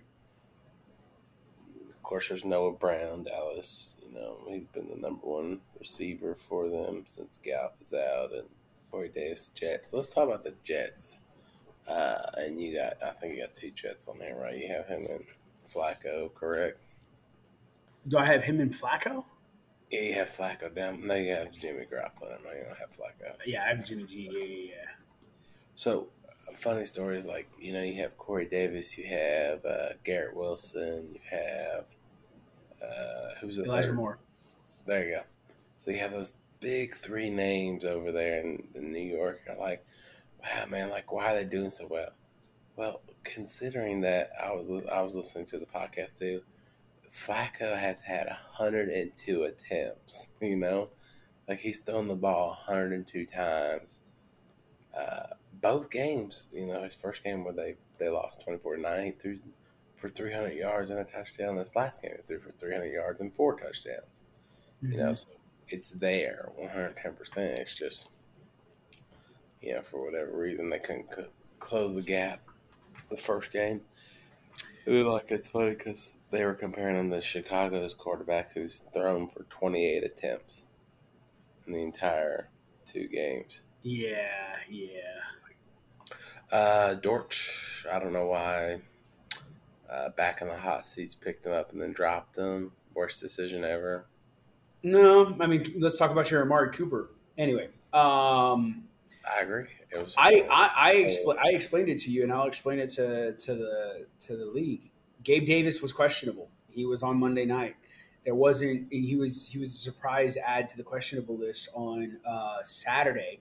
[1.90, 3.97] of course, there's Noah Brown, Dallas.
[4.08, 8.48] You know, he's been the number one receiver for them since Gallup is out, and
[8.91, 9.93] Corey Davis, the Jets.
[9.93, 11.22] Let's talk about the Jets.
[11.88, 14.58] Uh, and you got, I think you got two Jets on there, right?
[14.58, 15.26] You have him and
[15.74, 16.80] Flacco, correct?
[18.08, 19.24] Do I have him and Flacco?
[19.89, 21.06] Yeah, you have Flacco down.
[21.06, 22.43] No, you have Jimmy Garoppolo.
[22.43, 23.34] No, you don't have Flacco.
[23.46, 24.30] Yeah, I have Jimmy G.
[24.32, 24.91] Yeah, yeah, yeah.
[25.76, 26.08] So,
[26.56, 31.20] funny stories like you know you have Corey Davis, you have uh, Garrett Wilson, you
[31.30, 31.88] have
[32.84, 33.66] uh, who's it?
[33.66, 34.20] Elijah Moore.
[34.86, 35.22] There you go.
[35.80, 39.42] So you have those big three names over there in, in New York.
[39.48, 39.84] You're like,
[40.42, 42.12] wow, man, like why are they doing so well?
[42.76, 46.42] Well, considering that I was I was listening to the podcast too,
[47.10, 50.34] Flacco has had 102 attempts.
[50.42, 50.90] You know,
[51.48, 54.02] like he's thrown the ball 102 times.
[54.98, 59.12] Uh, both games, you know, his first game where they they lost 24 9, he
[59.12, 59.40] threw
[59.98, 61.58] for 300 yards and a touchdown.
[61.58, 64.22] This last game, he threw for 300 yards and four touchdowns.
[64.84, 64.94] Mm-hmm.
[64.94, 65.30] You know, so
[65.68, 67.38] it's there 110%.
[67.60, 68.10] It's just
[69.62, 71.24] yeah, for whatever reason, they couldn't c-
[71.60, 72.42] close the gap
[73.10, 73.82] the first game.
[74.86, 79.28] It was like it's funny because they were comparing him to Chicago's quarterback, who's thrown
[79.28, 80.66] for 28 attempts
[81.66, 82.50] in the entire
[82.86, 83.64] two games.
[83.84, 85.22] Yeah, yeah.
[86.52, 88.82] Uh, Dortch, I don't know why.
[89.89, 92.71] Uh, back in the hot seats, picked him up and then dropped him.
[92.93, 94.06] Worst decision ever.
[94.84, 97.12] No, I mean, let's talk about your Amari Cooper.
[97.38, 98.84] Anyway, um,
[99.26, 99.65] I agree.
[99.91, 100.15] It was.
[100.17, 103.56] I I I, expl- I explained it to you, and I'll explain it to to
[103.56, 104.91] the to the league.
[105.23, 106.50] Gabe Davis was questionable.
[106.69, 107.76] He was on Monday night.
[108.26, 108.88] There wasn't.
[108.91, 113.39] He was he was a surprise add to the questionable list on uh, Saturday,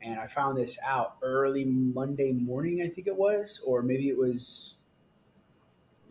[0.00, 2.82] and I found this out early Monday morning.
[2.82, 4.74] I think it was, or maybe it was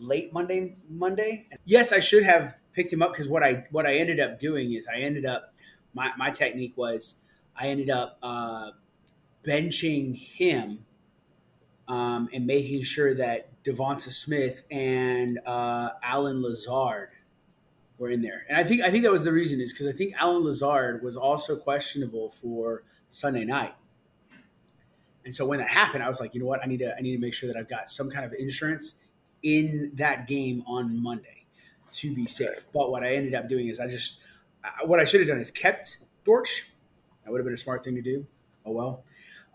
[0.01, 0.75] late Monday.
[0.89, 1.47] Monday.
[1.65, 4.73] Yes, I should have picked him up because what I what I ended up doing
[4.73, 5.53] is I ended up
[5.93, 7.15] my my technique was
[7.55, 8.17] I ended up.
[8.21, 8.71] Uh,
[9.43, 10.85] benching him
[11.87, 17.09] um, and making sure that Devonta Smith and uh, Allen Lazard
[17.97, 18.43] were in there.
[18.49, 21.03] And I think I think that was the reason is because I think Allen Lazard
[21.03, 23.75] was also questionable for Sunday night.
[25.23, 26.63] And so when that happened, I was like, you know what?
[26.63, 28.95] I need to I need to make sure that I've got some kind of insurance
[29.43, 31.45] in that game on Monday
[31.93, 32.65] to be safe.
[32.73, 34.21] But what I ended up doing is I just
[34.85, 36.67] what I should have done is kept Dortch.
[37.23, 38.25] That would have been a smart thing to do.
[38.65, 39.03] Oh well.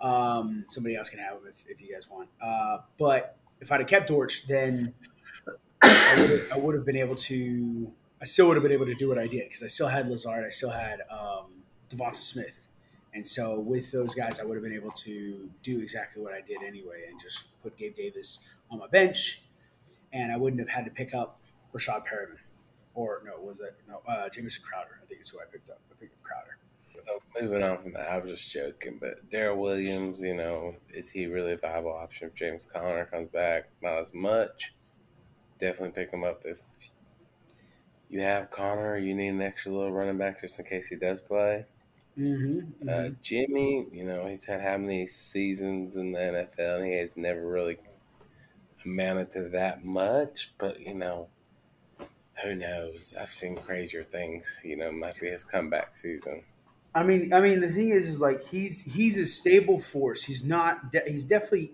[0.01, 2.29] Um, somebody else can have him if, if you guys want.
[2.40, 4.92] Uh, but if I'd have kept Dortch, then
[5.83, 7.90] I would have been able to.
[8.20, 10.09] I still would have been able to do what I did because I still had
[10.09, 10.44] Lazard.
[10.44, 11.46] I still had um,
[11.90, 12.66] Devonta Smith.
[13.14, 16.42] And so with those guys, I would have been able to do exactly what I
[16.42, 19.42] did anyway and just put Gabe Davis on my bench.
[20.17, 21.39] And I wouldn't have had to pick up
[21.75, 22.39] Rashad Perriman.
[22.95, 23.77] Or, no, was it?
[23.87, 25.81] No, uh, Jamison Crowder, I think is who I picked up.
[25.91, 26.57] I picked up Crowder.
[26.95, 31.11] So moving on from that, I was just joking, but Darrel Williams, you know, is
[31.11, 33.69] he really a viable option if James Conner comes back?
[33.83, 34.73] Not as much.
[35.59, 36.61] Definitely pick him up if
[38.09, 38.97] you have Conner.
[38.97, 41.67] You need an extra little running back just in case he does play.
[42.19, 46.97] Mm-hmm, Uh, Jimmy, you know, he's had how many seasons in the NFL, and he
[46.99, 47.77] has never really
[48.87, 50.55] amounted to that much.
[50.59, 51.29] But you know,
[52.42, 53.14] who knows?
[53.20, 54.61] I've seen crazier things.
[54.64, 56.44] You know, might be his comeback season.
[56.94, 60.22] I mean, I mean, the thing is, is like he's he's a stable force.
[60.22, 60.92] He's not.
[60.92, 61.72] De- he's definitely.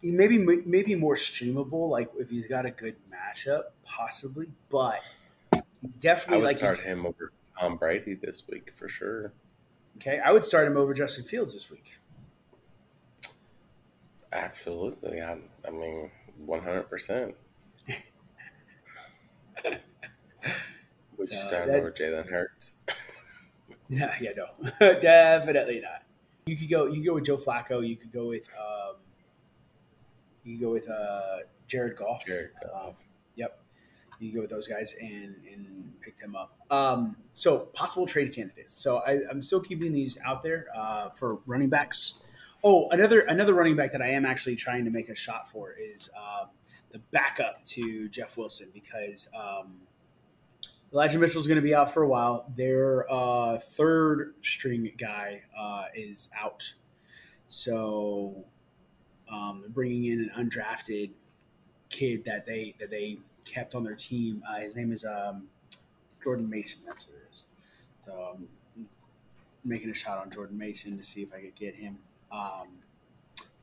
[0.00, 1.90] He maybe maybe more streamable.
[1.90, 4.48] Like if he's got a good matchup, possibly.
[4.70, 5.00] But
[5.82, 9.32] he's definitely I would like start him over Tom Brady this week for sure.
[9.96, 11.98] Okay, I would start him over Justin Fields this week.
[14.32, 15.20] Absolutely.
[15.20, 16.10] I, I mean,
[16.44, 17.34] one hundred percent.
[19.64, 19.80] Would
[21.18, 22.76] you So start that- over Jalen Hurts?
[23.90, 24.48] Yeah, yeah, no,
[25.00, 26.02] definitely not.
[26.44, 26.84] You could go.
[26.88, 27.80] You could go with Joe Flacco.
[27.88, 28.46] You could go with.
[28.50, 28.96] Um,
[30.44, 32.22] you could go with uh, Jared Goff.
[32.26, 33.06] Jared Goff.
[33.36, 33.58] Yep.
[34.20, 36.54] You go with those guys and and pick them up.
[36.70, 38.74] Um, so possible trade candidates.
[38.74, 42.18] So I, I'm still keeping these out there uh, for running backs.
[42.64, 45.72] Oh, another another running back that I am actually trying to make a shot for
[45.72, 46.48] is um,
[46.90, 49.74] the backup to Jeff Wilson because um,
[50.92, 52.50] Elijah Mitchell is going to be out for a while.
[52.56, 56.64] Their uh, third string guy uh, is out,
[57.46, 58.44] so
[59.30, 61.10] um, bringing in an undrafted
[61.90, 64.42] kid that they that they kept on their team.
[64.48, 65.46] Uh, his name is um,
[66.24, 66.80] Jordan Mason.
[66.86, 67.44] That's who it is.
[68.04, 68.48] So I'm
[69.64, 71.98] making a shot on Jordan Mason to see if I could get him.
[72.30, 72.68] Um,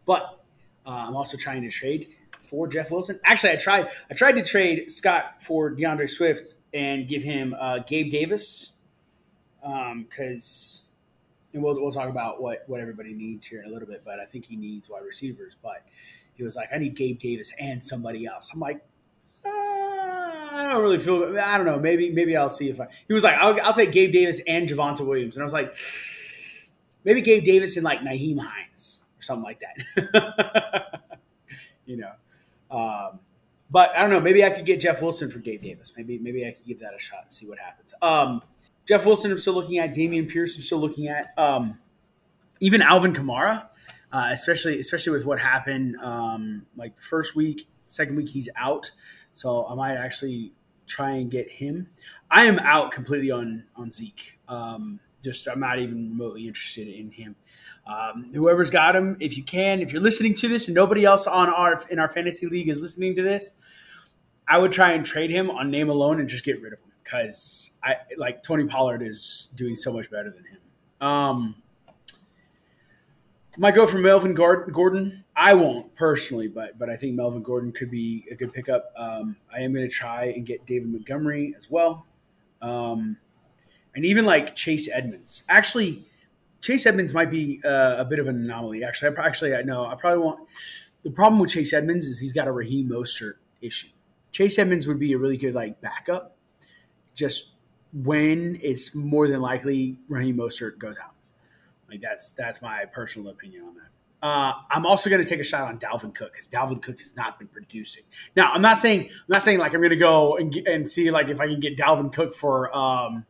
[0.06, 0.43] but
[0.86, 3.19] uh, I'm also trying to trade for Jeff Wilson.
[3.25, 3.88] Actually, I tried.
[4.10, 8.78] I tried to trade Scott for D'Andre Swift and give him uh, Gabe Davis
[9.62, 10.84] because.
[11.54, 14.19] and we'll, we'll talk about what, what everybody needs here in a little bit, but
[14.19, 15.56] I think he needs wide receivers.
[15.63, 15.84] But
[16.34, 18.51] he was like, I need Gabe Davis and somebody else.
[18.54, 18.82] I'm like,
[19.45, 21.39] uh, I don't really feel.
[21.39, 21.80] I don't know.
[21.80, 22.88] Maybe maybe I'll see if I.
[23.08, 25.73] He was like, I'll, I'll take Gabe Davis and Javonte Williams, and I was like,
[27.06, 31.02] maybe Gabe Davis and like Nyheim Hines or something like that.
[31.86, 32.12] you know,
[32.70, 33.20] um,
[33.72, 34.20] but I don't know.
[34.20, 35.94] Maybe I could get Jeff Wilson for Gabe Davis.
[35.96, 37.94] Maybe maybe I could give that a shot and see what happens.
[38.02, 38.41] Um,
[38.88, 39.96] Jeff Wilson, I'm still looking at.
[39.96, 41.34] Dameon Pierce, I'm still looking at.
[41.38, 41.80] Um,
[42.60, 43.68] even Alvin Kamara,
[44.12, 48.91] uh, especially especially with what happened um, like the first week, second week he's out,
[49.34, 50.54] so I might actually
[50.88, 51.88] try and get him.
[52.30, 54.39] I am out completely on on Zeke.
[54.48, 57.35] Um, just I'm not even remotely interested in him.
[57.85, 61.27] Um, whoever's got him, if you can, if you're listening to this and nobody else
[61.27, 63.51] on our in our fantasy league is listening to this,
[64.47, 66.91] I would try and trade him on name alone and just get rid of him
[67.03, 71.07] because I like Tony Pollard is doing so much better than him.
[71.07, 71.55] Um,
[73.73, 75.23] go for Melvin Gordon.
[75.35, 78.91] I won't personally, but but I think Melvin Gordon could be a good pickup.
[78.97, 82.05] Um, I am going to try and get David Montgomery as well,
[82.61, 83.17] um,
[83.95, 85.43] and even like Chase Edmonds.
[85.49, 86.05] Actually,
[86.62, 88.84] Chase Edmonds might be uh, a bit of an anomaly.
[88.84, 90.47] Actually, I actually I know I probably won't.
[91.03, 93.89] The problem with Chase Edmonds is he's got a Raheem Mostert issue.
[94.31, 96.36] Chase Edmonds would be a really good like backup,
[97.13, 97.51] just
[97.93, 101.13] when it's more than likely Raheem Mostert goes out.
[101.88, 103.81] Like that's that's my personal opinion on that.
[104.25, 107.15] Uh, I'm also going to take a shot on Dalvin Cook because Dalvin Cook has
[107.15, 108.01] not been producing.
[108.36, 111.12] Now, I'm not saying I'm not saying like I'm going to go and, and see
[111.12, 113.25] like if I can get Dalvin Cook for um,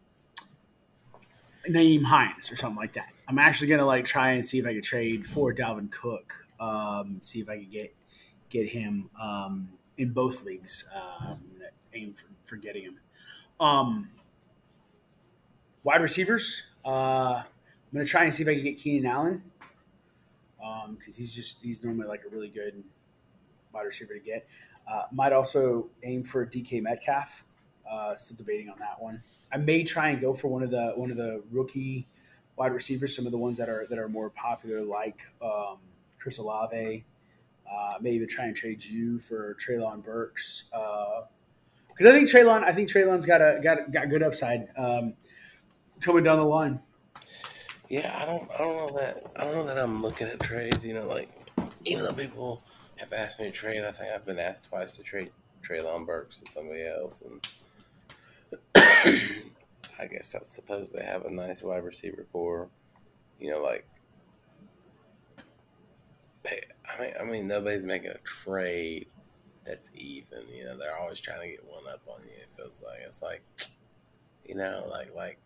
[1.69, 3.09] Nyheim Hines or something like that.
[3.27, 6.45] I'm actually to like try and see if I could trade for Dalvin Cook.
[6.59, 7.95] Um, see if I can get
[8.49, 10.85] get him um, in both leagues.
[10.93, 11.37] To
[11.93, 12.99] aim for, for getting him.
[13.59, 14.09] Um,
[15.83, 16.63] wide receivers.
[16.83, 17.41] Uh,
[17.95, 19.43] I'm to try and see if I can get Keenan Allen
[20.57, 22.83] because um, he's just he's normally like a really good
[23.73, 24.47] wide receiver to get.
[24.91, 27.43] Uh, might also aim for DK Metcalf.
[27.89, 29.21] Uh, still debating on that one.
[29.51, 32.07] I may try and go for one of the one of the rookie
[32.55, 35.77] wide receivers, some of the ones that are that are more popular, like um,
[36.19, 37.05] Chris Olave.
[37.69, 42.71] Uh, maybe even try and trade you for Treylon Burks because I think Treylon I
[42.71, 45.13] think Treylon's got a got got good upside um,
[46.01, 46.79] coming down the line.
[47.89, 48.49] Yeah, I don't.
[48.51, 49.31] I don't know that.
[49.35, 50.85] I don't know that I'm looking at trades.
[50.85, 51.29] You know, like
[51.85, 52.63] even though people
[52.97, 55.31] have asked me to trade, I think I've been asked twice to trade
[55.61, 57.45] Treylon Burks with somebody else, and
[59.99, 62.69] I guess I suppose they have a nice wide receiver core.
[63.39, 63.85] You know, like
[66.97, 69.07] I mean, I mean, nobody's making a trade
[69.63, 70.43] that's even.
[70.53, 72.29] You know, they're always trying to get one up on you.
[72.35, 73.41] It feels like it's like,
[74.45, 75.39] you know, like like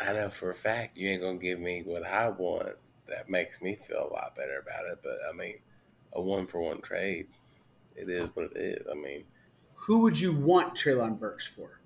[0.00, 2.76] I know for a fact you ain't gonna give me what I want.
[3.08, 5.00] That makes me feel a lot better about it.
[5.02, 5.56] But I mean,
[6.12, 7.26] a one for one trade,
[7.96, 8.86] it is what it is.
[8.90, 9.24] I mean,
[9.74, 11.80] Who would you want Treylon Burks for?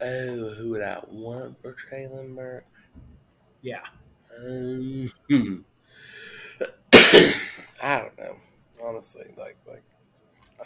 [0.00, 2.66] Oh, who would I want for Treylon Burke?
[3.62, 3.82] Yeah.
[4.38, 5.10] Um,
[7.82, 8.36] I don't know.
[8.84, 9.82] Honestly, like like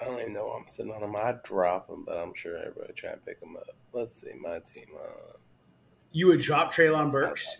[0.00, 1.16] I don't even know why I'm sitting on them.
[1.16, 3.64] I'd drop them, but I'm sure everybody try and pick them up.
[3.92, 4.86] Let's see, my team.
[5.00, 5.36] Uh,
[6.12, 7.58] You would drop Treylon Burks?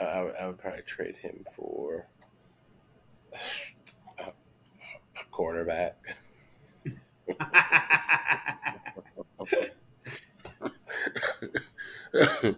[0.00, 2.06] I, I would, I would probably trade him for
[4.18, 5.96] a, a quarterback.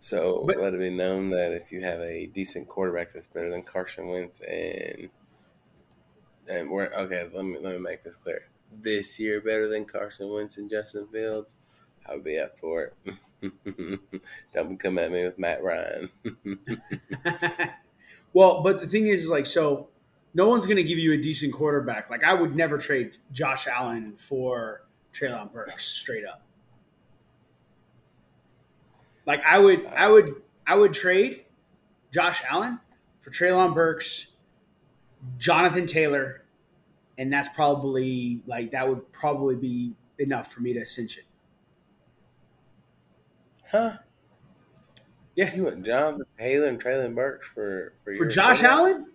[0.00, 3.50] so But- let it be known that if you have a decent quarterback that's better
[3.50, 5.08] than Carson Wentz and
[6.48, 8.42] and we're okay, let me let me make this clear.
[8.80, 11.56] This year better than Carson Wentz and Justin Fields,
[12.08, 14.00] I would be up for it.
[14.54, 16.10] Don't come at me with Matt Ryan.
[18.32, 19.88] well, but the thing is, like, so
[20.34, 22.10] no one's going to give you a decent quarterback.
[22.10, 26.42] Like, I would never trade Josh Allen for Treylon Burks straight up.
[29.26, 31.44] Like, I would, I would, I would trade
[32.12, 32.78] Josh Allen
[33.20, 34.32] for Treylon Burks,
[35.38, 36.44] Jonathan Taylor,
[37.18, 41.24] and that's probably like that would probably be enough for me to cinch it.
[43.70, 43.96] Huh?
[45.36, 45.54] Yeah.
[45.54, 48.62] You want Jonathan Taylor and Treylon Burks for for, for Josh?
[48.62, 49.12] Allen,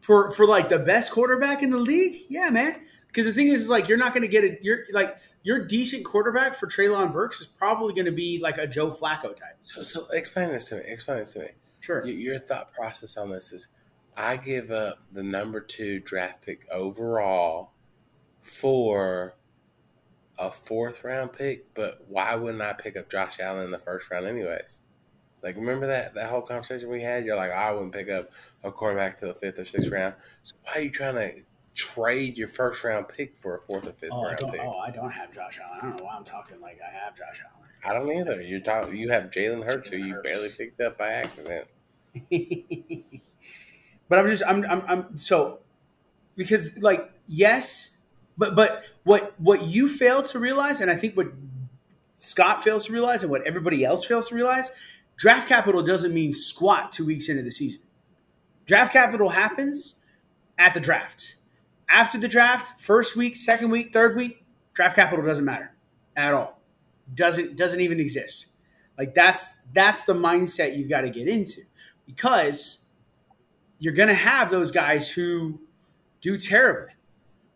[0.00, 2.76] for for like the best quarterback in the league, yeah, man.
[3.06, 4.60] Because the thing is, like, you're not going to get it.
[4.62, 8.66] You're like your decent quarterback for Treylon Burks is probably going to be like a
[8.66, 9.56] Joe Flacco type.
[9.62, 10.82] So so explain this to me.
[10.86, 11.46] Explain this to me.
[11.80, 12.02] Sure.
[12.04, 13.68] Y- Your thought process on this is
[14.16, 17.70] I give up the number two draft pick overall
[18.42, 19.34] for
[20.38, 24.10] a fourth round pick, but why wouldn't I pick up Josh Allen in the first
[24.10, 24.80] round anyways?
[25.42, 27.24] Like remember that that whole conversation we had?
[27.24, 28.26] You're like, oh, I wouldn't pick up
[28.64, 30.14] a quarterback to the fifth or sixth round.
[30.42, 31.42] So why are you trying to
[31.78, 34.60] trade your first round pick for a fourth or fifth oh, round pick?
[34.60, 35.78] Oh, I don't have Josh Allen.
[35.80, 37.68] I don't know why I'm talking like I have Josh Allen.
[37.86, 38.42] I don't either.
[38.42, 38.92] You talk.
[38.92, 40.28] You have Jalen Hurts, who you Hurts.
[40.28, 41.68] barely picked up by accident.
[44.08, 45.60] but I'm just I'm, I'm I'm so
[46.36, 47.96] because like yes,
[48.36, 51.28] but but what what you fail to realize, and I think what
[52.16, 54.72] Scott fails to realize, and what everybody else fails to realize,
[55.16, 57.82] draft capital doesn't mean squat two weeks into the season.
[58.66, 60.00] Draft capital happens
[60.58, 61.36] at the draft.
[61.88, 65.74] After the draft, first week, second week, third week, draft capital doesn't matter
[66.16, 66.60] at all.
[67.14, 68.48] Doesn't doesn't even exist.
[68.98, 71.62] Like that's that's the mindset you've got to get into
[72.04, 72.84] because
[73.78, 75.60] you're going to have those guys who
[76.20, 76.92] do terribly,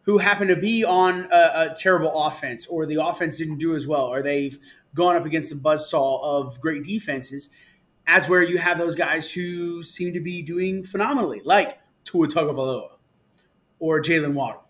[0.02, 3.86] who happen to be on a, a terrible offense, or the offense didn't do as
[3.86, 4.58] well, or they've
[4.94, 7.50] gone up against the buzzsaw of great defenses.
[8.06, 12.88] As where you have those guys who seem to be doing phenomenally, like Tua Tagovailoa
[13.82, 14.62] or Jaylen Waddle.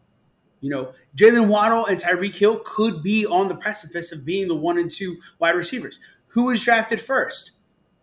[0.61, 4.55] You know, Jaylen Waddle and Tyreek Hill could be on the precipice of being the
[4.55, 6.01] one and two wide receivers.
[6.29, 7.51] Who was drafted first?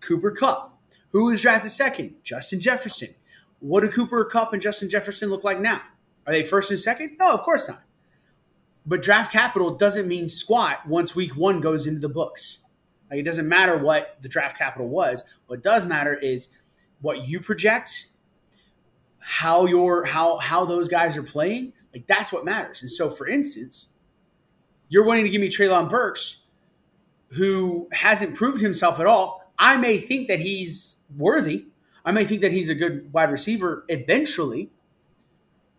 [0.01, 0.77] Cooper Kupp.
[1.11, 2.13] Who was drafted second?
[2.23, 3.15] Justin Jefferson.
[3.57, 5.81] What do Cooper Kupp and Justin Jefferson look like now?
[6.27, 7.17] Are they first and second?
[7.19, 7.81] No, of course not.
[8.85, 12.59] But draft capital doesn't mean squat once week one goes into the books.
[13.09, 15.23] Like it doesn't matter what the draft capital was.
[15.47, 16.49] What does matter is
[17.01, 18.09] what you project,
[19.19, 21.73] how your how how those guys are playing.
[21.93, 22.81] Like that's what matters.
[22.81, 23.89] And so, for instance,
[24.89, 26.43] you're wanting to give me Treylon Burks,
[27.29, 29.51] who hasn't proved himself at all.
[29.57, 31.65] I may think that he's worthy.
[32.05, 34.71] I may think that he's a good wide receiver eventually.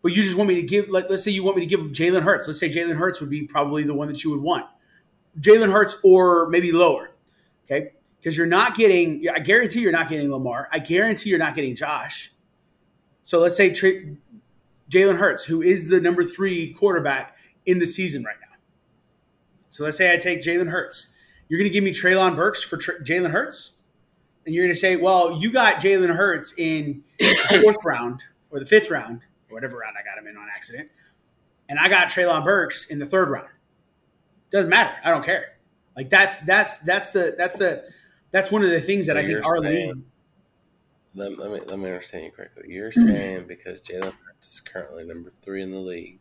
[0.03, 1.81] But you just want me to give, let, let's say you want me to give
[1.93, 2.47] Jalen Hurts.
[2.47, 4.67] Let's say Jalen Hurts would be probably the one that you would want.
[5.39, 7.11] Jalen Hurts or maybe lower.
[7.65, 7.93] Okay.
[8.19, 10.69] Because you're not getting, I guarantee you're not getting Lamar.
[10.73, 12.33] I guarantee you're not getting Josh.
[13.23, 14.03] So let's say Tra-
[14.91, 18.57] Jalen Hurts, who is the number three quarterback in the season right now.
[19.69, 21.15] So let's say I take Jalen Hurts.
[21.49, 23.73] You're going to give me Treylon Burks for Tra- Jalen Hurts?
[24.47, 28.59] And you're going to say, well, you got Jalen Hurts in the fourth round or
[28.59, 30.89] the fifth round, or whatever round I got him in on accident.
[31.69, 33.49] And I got Treylon Burks in the third round.
[34.51, 34.95] Doesn't matter.
[35.05, 35.57] I don't care.
[35.95, 37.85] Like that's that's that's the that's the
[38.33, 39.99] That's one of the things that I think our saying- league.
[41.15, 42.65] Let, let me let me understand you correctly.
[42.69, 43.07] You're mm-hmm.
[43.07, 46.19] saying because Jalen Hurts is currently number three in the league,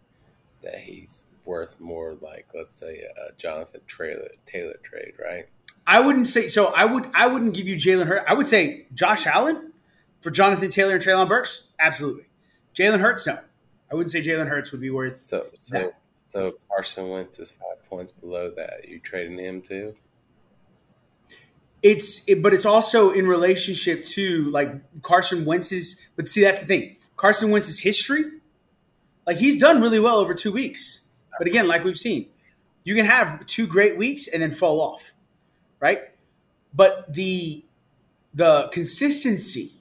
[0.61, 5.45] that he's worth more, like let's say a Jonathan Taylor Taylor trade, right?
[5.85, 6.67] I wouldn't say so.
[6.67, 7.09] I would.
[7.13, 8.25] I wouldn't give you Jalen Hurts.
[8.27, 9.73] I would say Josh Allen
[10.21, 11.67] for Jonathan Taylor and Treylon Burks.
[11.79, 12.25] Absolutely.
[12.75, 13.39] Jalen Hurts, no.
[13.91, 15.21] I wouldn't say Jalen Hurts would be worth.
[15.21, 15.87] So so Yeah.
[16.25, 18.87] so Carson Wentz is five points below that.
[18.87, 19.95] You trading him too?
[21.81, 25.99] It's, it, but it's also in relationship to like Carson Wentz's.
[26.15, 26.97] But see, that's the thing.
[27.15, 28.25] Carson Wentz's history,
[29.25, 31.01] like he's done really well over two weeks.
[31.37, 32.27] But again, like we've seen,
[32.83, 35.13] you can have two great weeks and then fall off,
[35.79, 36.01] right?
[36.73, 37.63] But the
[38.33, 39.73] the consistency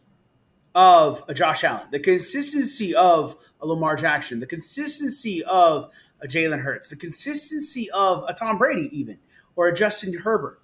[0.74, 5.90] of a Josh Allen, the consistency of a Lamar Jackson, the consistency of
[6.20, 9.18] a Jalen Hurts, the consistency of a Tom Brady, even
[9.56, 10.60] or a Justin Herbert.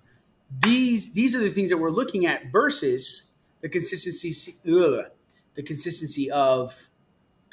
[0.61, 3.25] These these are the things that we're looking at versus
[3.61, 5.07] the consistency ugh,
[5.55, 6.77] the consistency of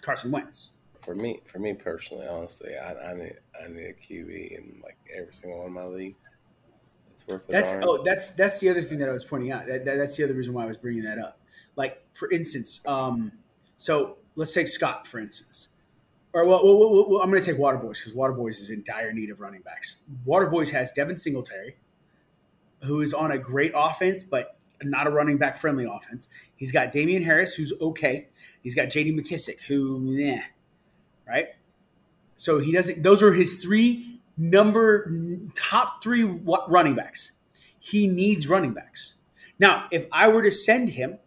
[0.01, 0.71] Carson Wentz.
[1.03, 3.33] For me, for me personally, honestly, I, I need
[3.63, 6.35] I need a QB in like every single one of my leagues.
[7.09, 7.83] It's worth the That's darn.
[7.87, 9.65] oh that's that's the other thing that I was pointing out.
[9.65, 11.39] That, that- that's the other reason why I was bringing that up.
[11.75, 13.31] Like for instance, um,
[13.77, 15.69] so let's take Scott for instance,
[16.33, 19.11] or well, well, well, well, I'm going to take Waterboys because Waterboys is in dire
[19.11, 19.99] need of running backs.
[20.27, 21.77] Waterboys has Devin Singletary,
[22.83, 26.27] who is on a great offense, but not a running back friendly offense.
[26.55, 28.27] He's got Damien Harris, who's okay.
[28.61, 29.13] He's got J.D.
[29.13, 30.43] McKissick, who yeah,
[31.27, 31.49] right.
[32.35, 33.03] So he doesn't.
[33.03, 35.11] Those are his three number
[35.53, 37.33] top three running backs.
[37.79, 39.15] He needs running backs.
[39.59, 41.19] Now, if I were to send him,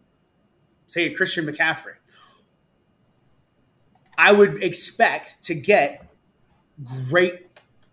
[0.87, 1.95] say a Christian McCaffrey,
[4.17, 6.05] I would expect to get
[7.09, 7.47] great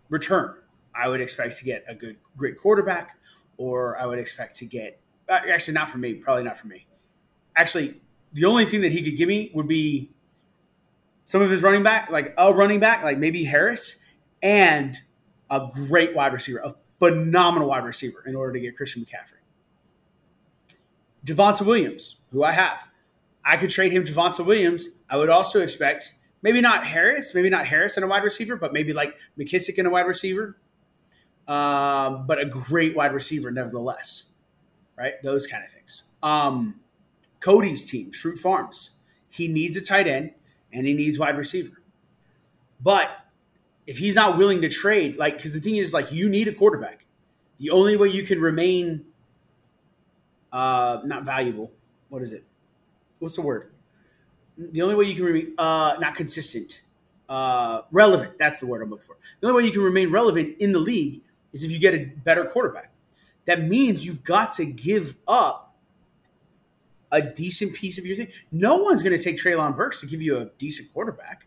[0.09, 0.55] return.
[0.95, 3.17] I would expect to get a good, great quarterback,
[3.63, 4.99] or I would expect to get
[5.29, 6.85] uh, actually not for me, probably not for me.
[7.55, 8.01] Actually,
[8.33, 10.11] the only thing that he could give me would be
[11.23, 13.99] some of his running back, like a running back, like maybe Harris,
[14.41, 14.97] and
[15.49, 19.39] a great wide receiver, a phenomenal wide receiver, in order to get Christian McCaffrey.
[21.25, 22.89] Javonte Williams, who I have,
[23.45, 24.89] I could trade him Javonte Williams.
[25.09, 28.73] I would also expect maybe not Harris, maybe not Harris and a wide receiver, but
[28.73, 30.57] maybe like McKissick and a wide receiver,
[31.47, 34.25] um, but a great wide receiver nevertheless,
[34.97, 35.13] right?
[35.23, 36.03] Those kind of things.
[36.21, 36.79] Um,
[37.39, 38.91] Cody's team, Schrute Farms,
[39.29, 40.31] he needs a tight end
[40.71, 41.81] and he needs wide receiver.
[42.81, 43.09] But
[43.87, 46.53] if he's not willing to trade, like, because the thing is, like, you need a
[46.53, 47.05] quarterback.
[47.59, 49.05] The only way you can remain
[50.51, 51.71] uh, not valuable,
[52.09, 52.45] what is it?
[53.19, 53.71] What's the word?
[54.57, 56.81] The only way you can remain uh, not consistent,
[57.27, 58.37] uh, relevant.
[58.37, 59.17] That's the word I'm looking for.
[59.39, 61.21] The only way you can remain relevant in the league
[61.53, 62.91] is if you get a better quarterback.
[63.45, 65.75] That means you've got to give up
[67.11, 68.29] a decent piece of your thing.
[68.51, 71.45] No one's going to take Treylon Burks to give you a decent quarterback.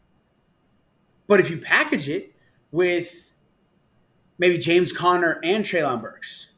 [1.26, 2.32] But if you package it
[2.70, 3.32] with
[4.38, 6.50] maybe James Conner and Treylon Burks,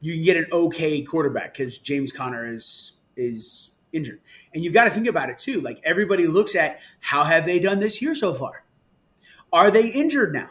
[0.00, 4.20] you can get an okay quarterback because James Conner is is injured.
[4.54, 5.60] And you've got to think about it too.
[5.60, 8.64] Like everybody looks at how have they done this year so far?
[9.52, 10.50] Are they injured now?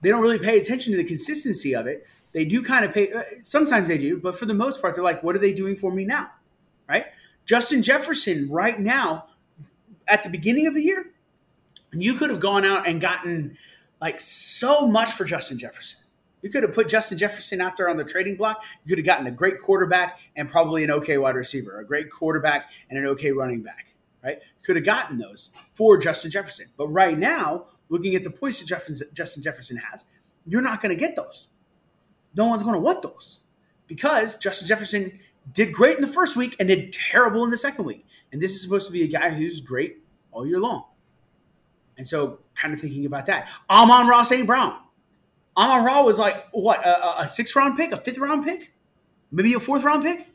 [0.00, 2.06] They don't really pay attention to the consistency of it.
[2.32, 3.12] They do kind of pay.
[3.12, 5.76] Uh, sometimes they do, but for the most part, they're like, "What are they doing
[5.76, 6.30] for me now?"
[6.88, 7.06] Right?
[7.46, 9.26] Justin Jefferson, right now,
[10.06, 11.12] at the beginning of the year,
[11.92, 13.56] you could have gone out and gotten
[14.00, 16.00] like so much for Justin Jefferson.
[16.42, 18.62] You could have put Justin Jefferson out there on the trading block.
[18.84, 22.10] You could have gotten a great quarterback and probably an okay wide receiver, a great
[22.10, 23.86] quarterback and an okay running back,
[24.22, 24.42] right?
[24.64, 26.66] Could have gotten those for Justin Jefferson.
[26.76, 30.06] But right now, looking at the points that Justin Jefferson has,
[30.46, 31.48] you're not going to get those.
[32.34, 33.40] No one's going to want those
[33.86, 35.18] because Justin Jefferson
[35.52, 38.04] did great in the first week and did terrible in the second week.
[38.32, 40.84] And this is supposed to be a guy who's great all year long.
[41.96, 43.48] And so, kind of thinking about that.
[43.68, 44.46] Amon-Ra St.
[44.46, 44.78] Brown.
[45.58, 48.72] Amon Ra was like, what, a, a sixth round pick, a fifth round pick,
[49.32, 50.28] maybe a fourth round pick?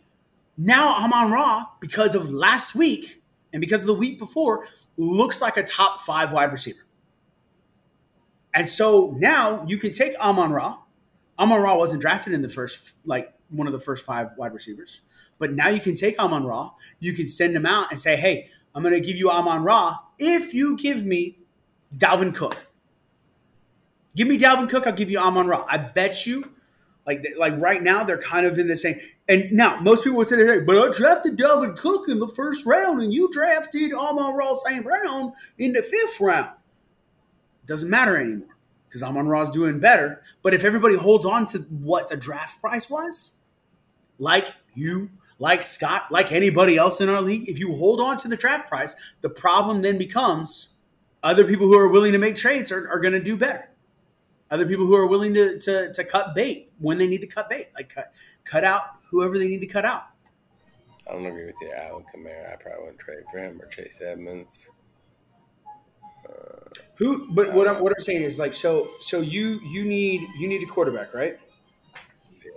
[0.58, 3.23] Now, Amon Ra, because of last week
[3.54, 4.66] and because of the week before,
[4.98, 6.86] looks like a top five wide receiver.
[8.54, 10.78] And so now you can take Amon Ra.
[11.40, 15.02] Amon Ra wasn't drafted in the first, like one of the first five wide receivers.
[15.40, 16.72] But now you can take Amon Ra.
[17.00, 20.00] You can send him out and say, hey, I'm going to give you Amon Ra
[20.20, 21.38] if you give me
[21.96, 22.68] Dalvin Cook.
[24.16, 25.66] Give me Dalvin Cook, I'll give you Amon Ra.
[25.68, 26.53] I bet you,
[27.06, 29.00] like like right now, they're kind of in the same.
[29.28, 32.66] And now most people would say, hey, but I drafted Dalvin Cook in the first
[32.66, 34.84] round, and you drafted Amon-Ra St.
[34.84, 36.52] Brown in the fifth round.
[37.66, 40.22] Doesn't matter anymore because Amon-Ra's doing better.
[40.44, 43.34] But if everybody holds on to what the draft price was,
[44.20, 48.28] like you, like Scott, like anybody else in our league, if you hold on to
[48.28, 50.70] the draft price, the problem then becomes
[51.24, 53.70] other people who are willing to make trades are, are going to do better.
[54.54, 57.50] Other people who are willing to, to, to cut bait when they need to cut
[57.50, 60.04] bait, like cut, cut out whoever they need to cut out.
[61.10, 61.72] I don't agree with you.
[61.74, 64.70] Alvin Kamara, I probably wouldn't trade for him or Chase Edmonds.
[66.30, 67.34] Uh, who?
[67.34, 70.62] But what I'm what I'm saying is like so so you you need you need
[70.62, 71.40] a quarterback, right?
[72.46, 72.52] Yeah.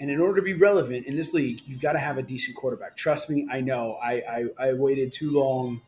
[0.00, 2.56] And in order to be relevant in this league, you've got to have a decent
[2.56, 2.96] quarterback.
[2.96, 3.94] Trust me, I know.
[4.02, 5.82] I I, I waited too long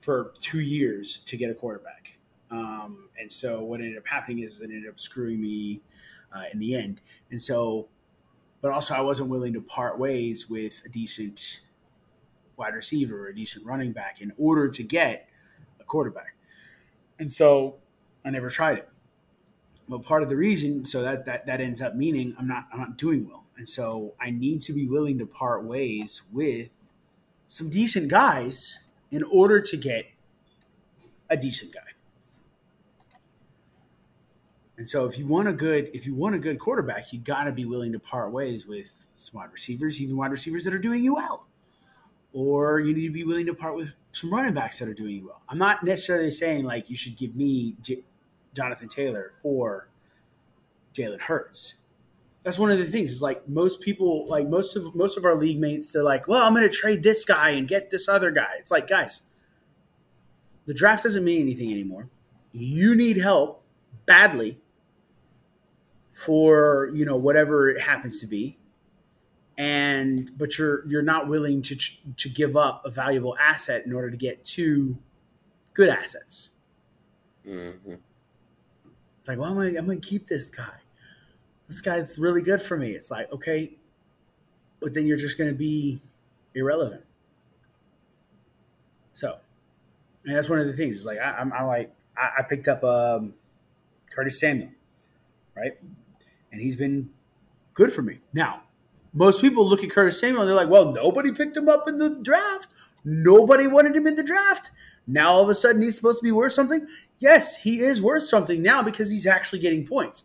[0.00, 2.17] for two years to get a quarterback,
[2.50, 5.80] um, and so what ended up happening is it ended up screwing me
[6.34, 7.00] uh, in the end.
[7.30, 7.88] And so,
[8.60, 11.62] but also I wasn't willing to part ways with a decent
[12.56, 15.28] wide receiver or a decent running back in order to get
[15.80, 16.34] a quarterback.
[17.18, 17.76] And so
[18.24, 18.88] I never tried it.
[19.88, 22.78] But part of the reason, so that, that that ends up meaning I'm not I'm
[22.78, 23.44] not doing well.
[23.56, 26.68] And so I need to be willing to part ways with
[27.46, 28.80] some decent guys
[29.10, 30.04] in order to get
[31.30, 31.87] a decent guy.
[34.78, 37.44] And so if you want a good if you want a good quarterback, you got
[37.44, 40.78] to be willing to part ways with some wide receivers, even wide receivers that are
[40.78, 41.46] doing you well.
[42.32, 45.16] Or you need to be willing to part with some running backs that are doing
[45.16, 45.42] you well.
[45.48, 48.04] I'm not necessarily saying like you should give me J-
[48.54, 49.88] Jonathan Taylor for
[50.94, 51.74] Jalen Hurts.
[52.44, 53.10] That's one of the things.
[53.10, 56.44] Is like most people, like most of most of our league mates, they're like, "Well,
[56.44, 59.22] I'm going to trade this guy and get this other guy." It's like, guys,
[60.66, 62.08] the draft doesn't mean anything anymore.
[62.52, 63.64] You need help
[64.06, 64.60] badly
[66.18, 68.58] for you know whatever it happens to be
[69.58, 71.76] and but you're you're not willing to
[72.16, 74.96] to give up a valuable asset in order to get two
[75.74, 76.50] good assets.
[77.46, 77.92] Mm-hmm.
[77.92, 80.74] It's like, well, I'm gonna, I'm gonna keep this guy.
[81.68, 82.92] This guy's really good for me.
[82.92, 83.76] It's like, okay,
[84.80, 86.00] but then you're just gonna be
[86.54, 87.04] irrelevant.
[89.14, 89.38] So,
[90.24, 90.98] and that's one of the things.
[90.98, 93.34] Is like I, I'm, I like I, I picked up um,
[94.14, 94.70] Curtis Samuel,
[95.56, 95.76] right,
[96.58, 97.08] and he's been
[97.72, 98.18] good for me.
[98.32, 98.62] Now,
[99.12, 101.98] most people look at Curtis Samuel and they're like, well, nobody picked him up in
[101.98, 102.66] the draft.
[103.04, 104.72] Nobody wanted him in the draft.
[105.06, 106.84] Now all of a sudden he's supposed to be worth something.
[107.20, 110.24] Yes, he is worth something now because he's actually getting points.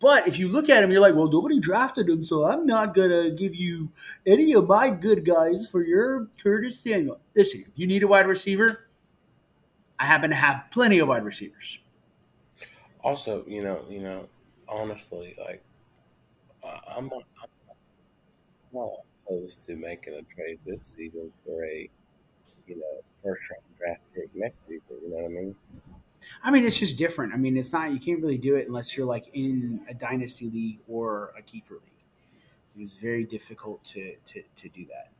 [0.00, 2.94] But if you look at him, you're like, well, nobody drafted him, so I'm not
[2.94, 3.90] gonna give you
[4.26, 7.20] any of my good guys for your Curtis Samuel.
[7.36, 8.88] Listen, you need a wide receiver.
[9.98, 11.78] I happen to have plenty of wide receivers.
[13.02, 14.28] Also, you know, you know,
[14.68, 15.62] honestly, like
[16.64, 17.48] I'm not, I'm
[18.72, 18.90] not
[19.26, 21.88] opposed to making a trade this season for a,
[22.66, 24.82] you know, first round draft pick next season.
[25.02, 25.56] You know what I mean?
[26.42, 27.34] I mean, it's just different.
[27.34, 30.48] I mean, it's not you can't really do it unless you're like in a dynasty
[30.50, 31.82] league or a keeper league.
[32.76, 35.10] It's very difficult to to, to do that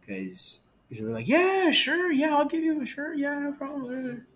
[0.00, 0.60] because
[0.90, 4.26] we're like, yeah, sure, yeah, I'll give you a sure, yeah, no problem.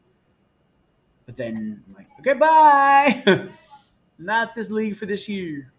[1.27, 3.49] But then, like, okay, bye.
[4.21, 5.73] Not this league for this year.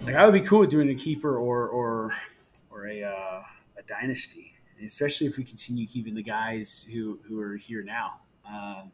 [0.00, 2.14] Like, I would be cool with doing a keeper or or
[2.70, 3.42] or a uh,
[3.78, 8.20] a dynasty especially if we continue keeping the guys who who are here now.
[8.48, 8.84] Uh,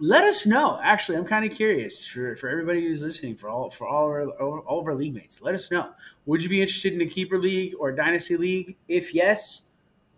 [0.00, 0.78] let us know.
[0.82, 4.30] Actually, I'm kind of curious for, for everybody who's listening, for all for all of
[4.40, 5.42] our all of our league mates.
[5.42, 5.90] Let us know.
[6.26, 8.76] Would you be interested in a keeper league or a dynasty league?
[8.88, 9.68] If yes,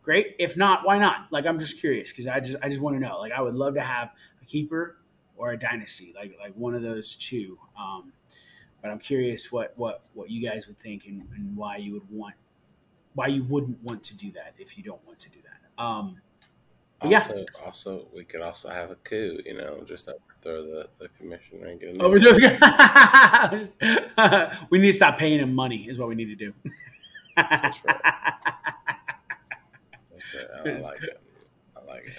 [0.02, 0.36] great.
[0.38, 1.28] If not, why not?
[1.30, 3.18] Like I'm just curious because I just I just want to know.
[3.18, 4.10] Like I would love to have
[4.42, 4.98] a keeper
[5.40, 7.58] or a dynasty, like like one of those two.
[7.78, 8.12] Um,
[8.82, 12.10] but I'm curious what what what you guys would think and, and why you would
[12.10, 12.34] want
[13.14, 15.82] why you wouldn't want to do that if you don't want to do that.
[15.82, 16.18] Um,
[17.00, 17.44] also, yeah.
[17.64, 19.38] Also, we could also have a coup.
[19.46, 22.32] You know, just overthrow the the commissioner and get overthrow.
[24.70, 25.88] we need to stop paying him money.
[25.88, 26.52] Is what we need to do.
[27.36, 28.00] That's right.
[30.12, 30.76] That's right.
[30.76, 31.20] I like it.
[31.76, 32.14] I like it.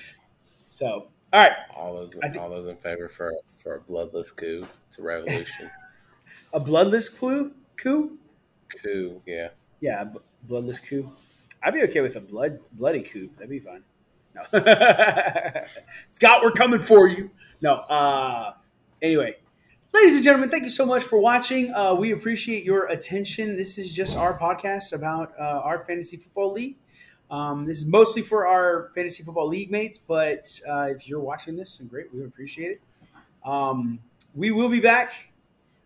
[0.65, 1.51] So, all right.
[1.75, 4.65] All those, think, all those in favor for for a bloodless coup.
[4.88, 5.69] It's a revolution.
[6.53, 7.53] a bloodless coup.
[7.77, 8.17] Coup.
[8.84, 9.21] Coup.
[9.25, 9.49] Yeah.
[9.79, 10.05] Yeah
[10.43, 11.11] bloodless coup.
[11.63, 13.29] I'd be okay with a blood bloody coup.
[13.36, 13.84] That'd be fine.
[14.34, 14.43] No,
[16.07, 17.29] Scott, we're coming for you.
[17.61, 17.75] No.
[17.75, 18.53] Uh,
[19.01, 19.36] anyway,
[19.93, 21.73] ladies and gentlemen, thank you so much for watching.
[21.73, 23.57] Uh, we appreciate your attention.
[23.57, 26.77] This is just our podcast about uh, our fantasy football league.
[27.32, 31.55] Um, this is mostly for our fantasy football league mates, but uh, if you're watching
[31.55, 33.49] this, and great, we appreciate it.
[33.49, 33.99] Um,
[34.36, 35.32] we will be back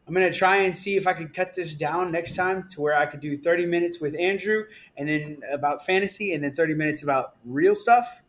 [0.08, 2.82] I'm going to try and see if I can cut this down next time to
[2.82, 4.66] where I could do 30 minutes with Andrew
[4.98, 8.22] and then about fantasy and then 30 minutes about real stuff.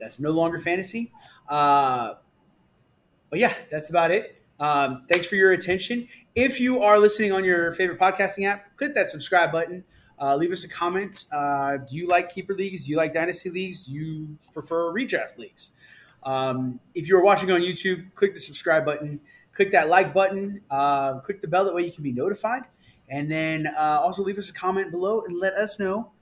[0.00, 1.12] That's no longer fantasy.
[1.48, 2.14] Uh,
[3.28, 4.42] but yeah, that's about it.
[4.58, 6.08] Um, thanks for your attention.
[6.34, 9.84] If you are listening on your favorite podcasting app, click that subscribe button.
[10.20, 11.24] Uh, leave us a comment.
[11.32, 12.84] Uh, do you like keeper leagues?
[12.84, 13.86] Do you like dynasty leagues?
[13.86, 15.70] Do you prefer redraft leagues?
[16.22, 19.20] Um, if you're watching on YouTube, click the subscribe button.
[19.54, 20.60] Click that like button.
[20.70, 21.64] Uh, click the bell.
[21.64, 22.64] That way you can be notified.
[23.08, 26.12] And then uh, also leave us a comment below and let us know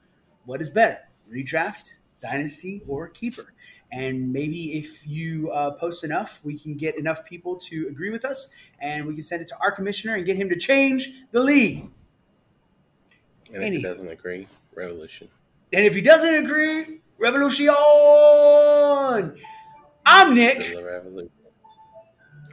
[0.46, 0.98] what is better
[1.30, 3.52] redraft, dynasty, or keeper.
[3.90, 8.24] And maybe if you uh, post enough, we can get enough people to agree with
[8.24, 8.48] us
[8.80, 11.90] and we can send it to our commissioner and get him to change the league.
[13.48, 15.28] And if Any- he doesn't agree, revolution.
[15.72, 17.68] And if he doesn't agree, revolution!
[20.06, 20.58] I'm Nick.
[20.82, 21.30] revolution.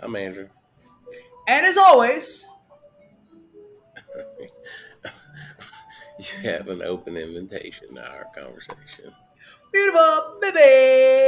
[0.01, 0.47] I'm Andrew.
[1.47, 2.45] And as always,
[6.17, 9.13] You have an open invitation to our conversation.
[9.71, 11.25] beautiful baby.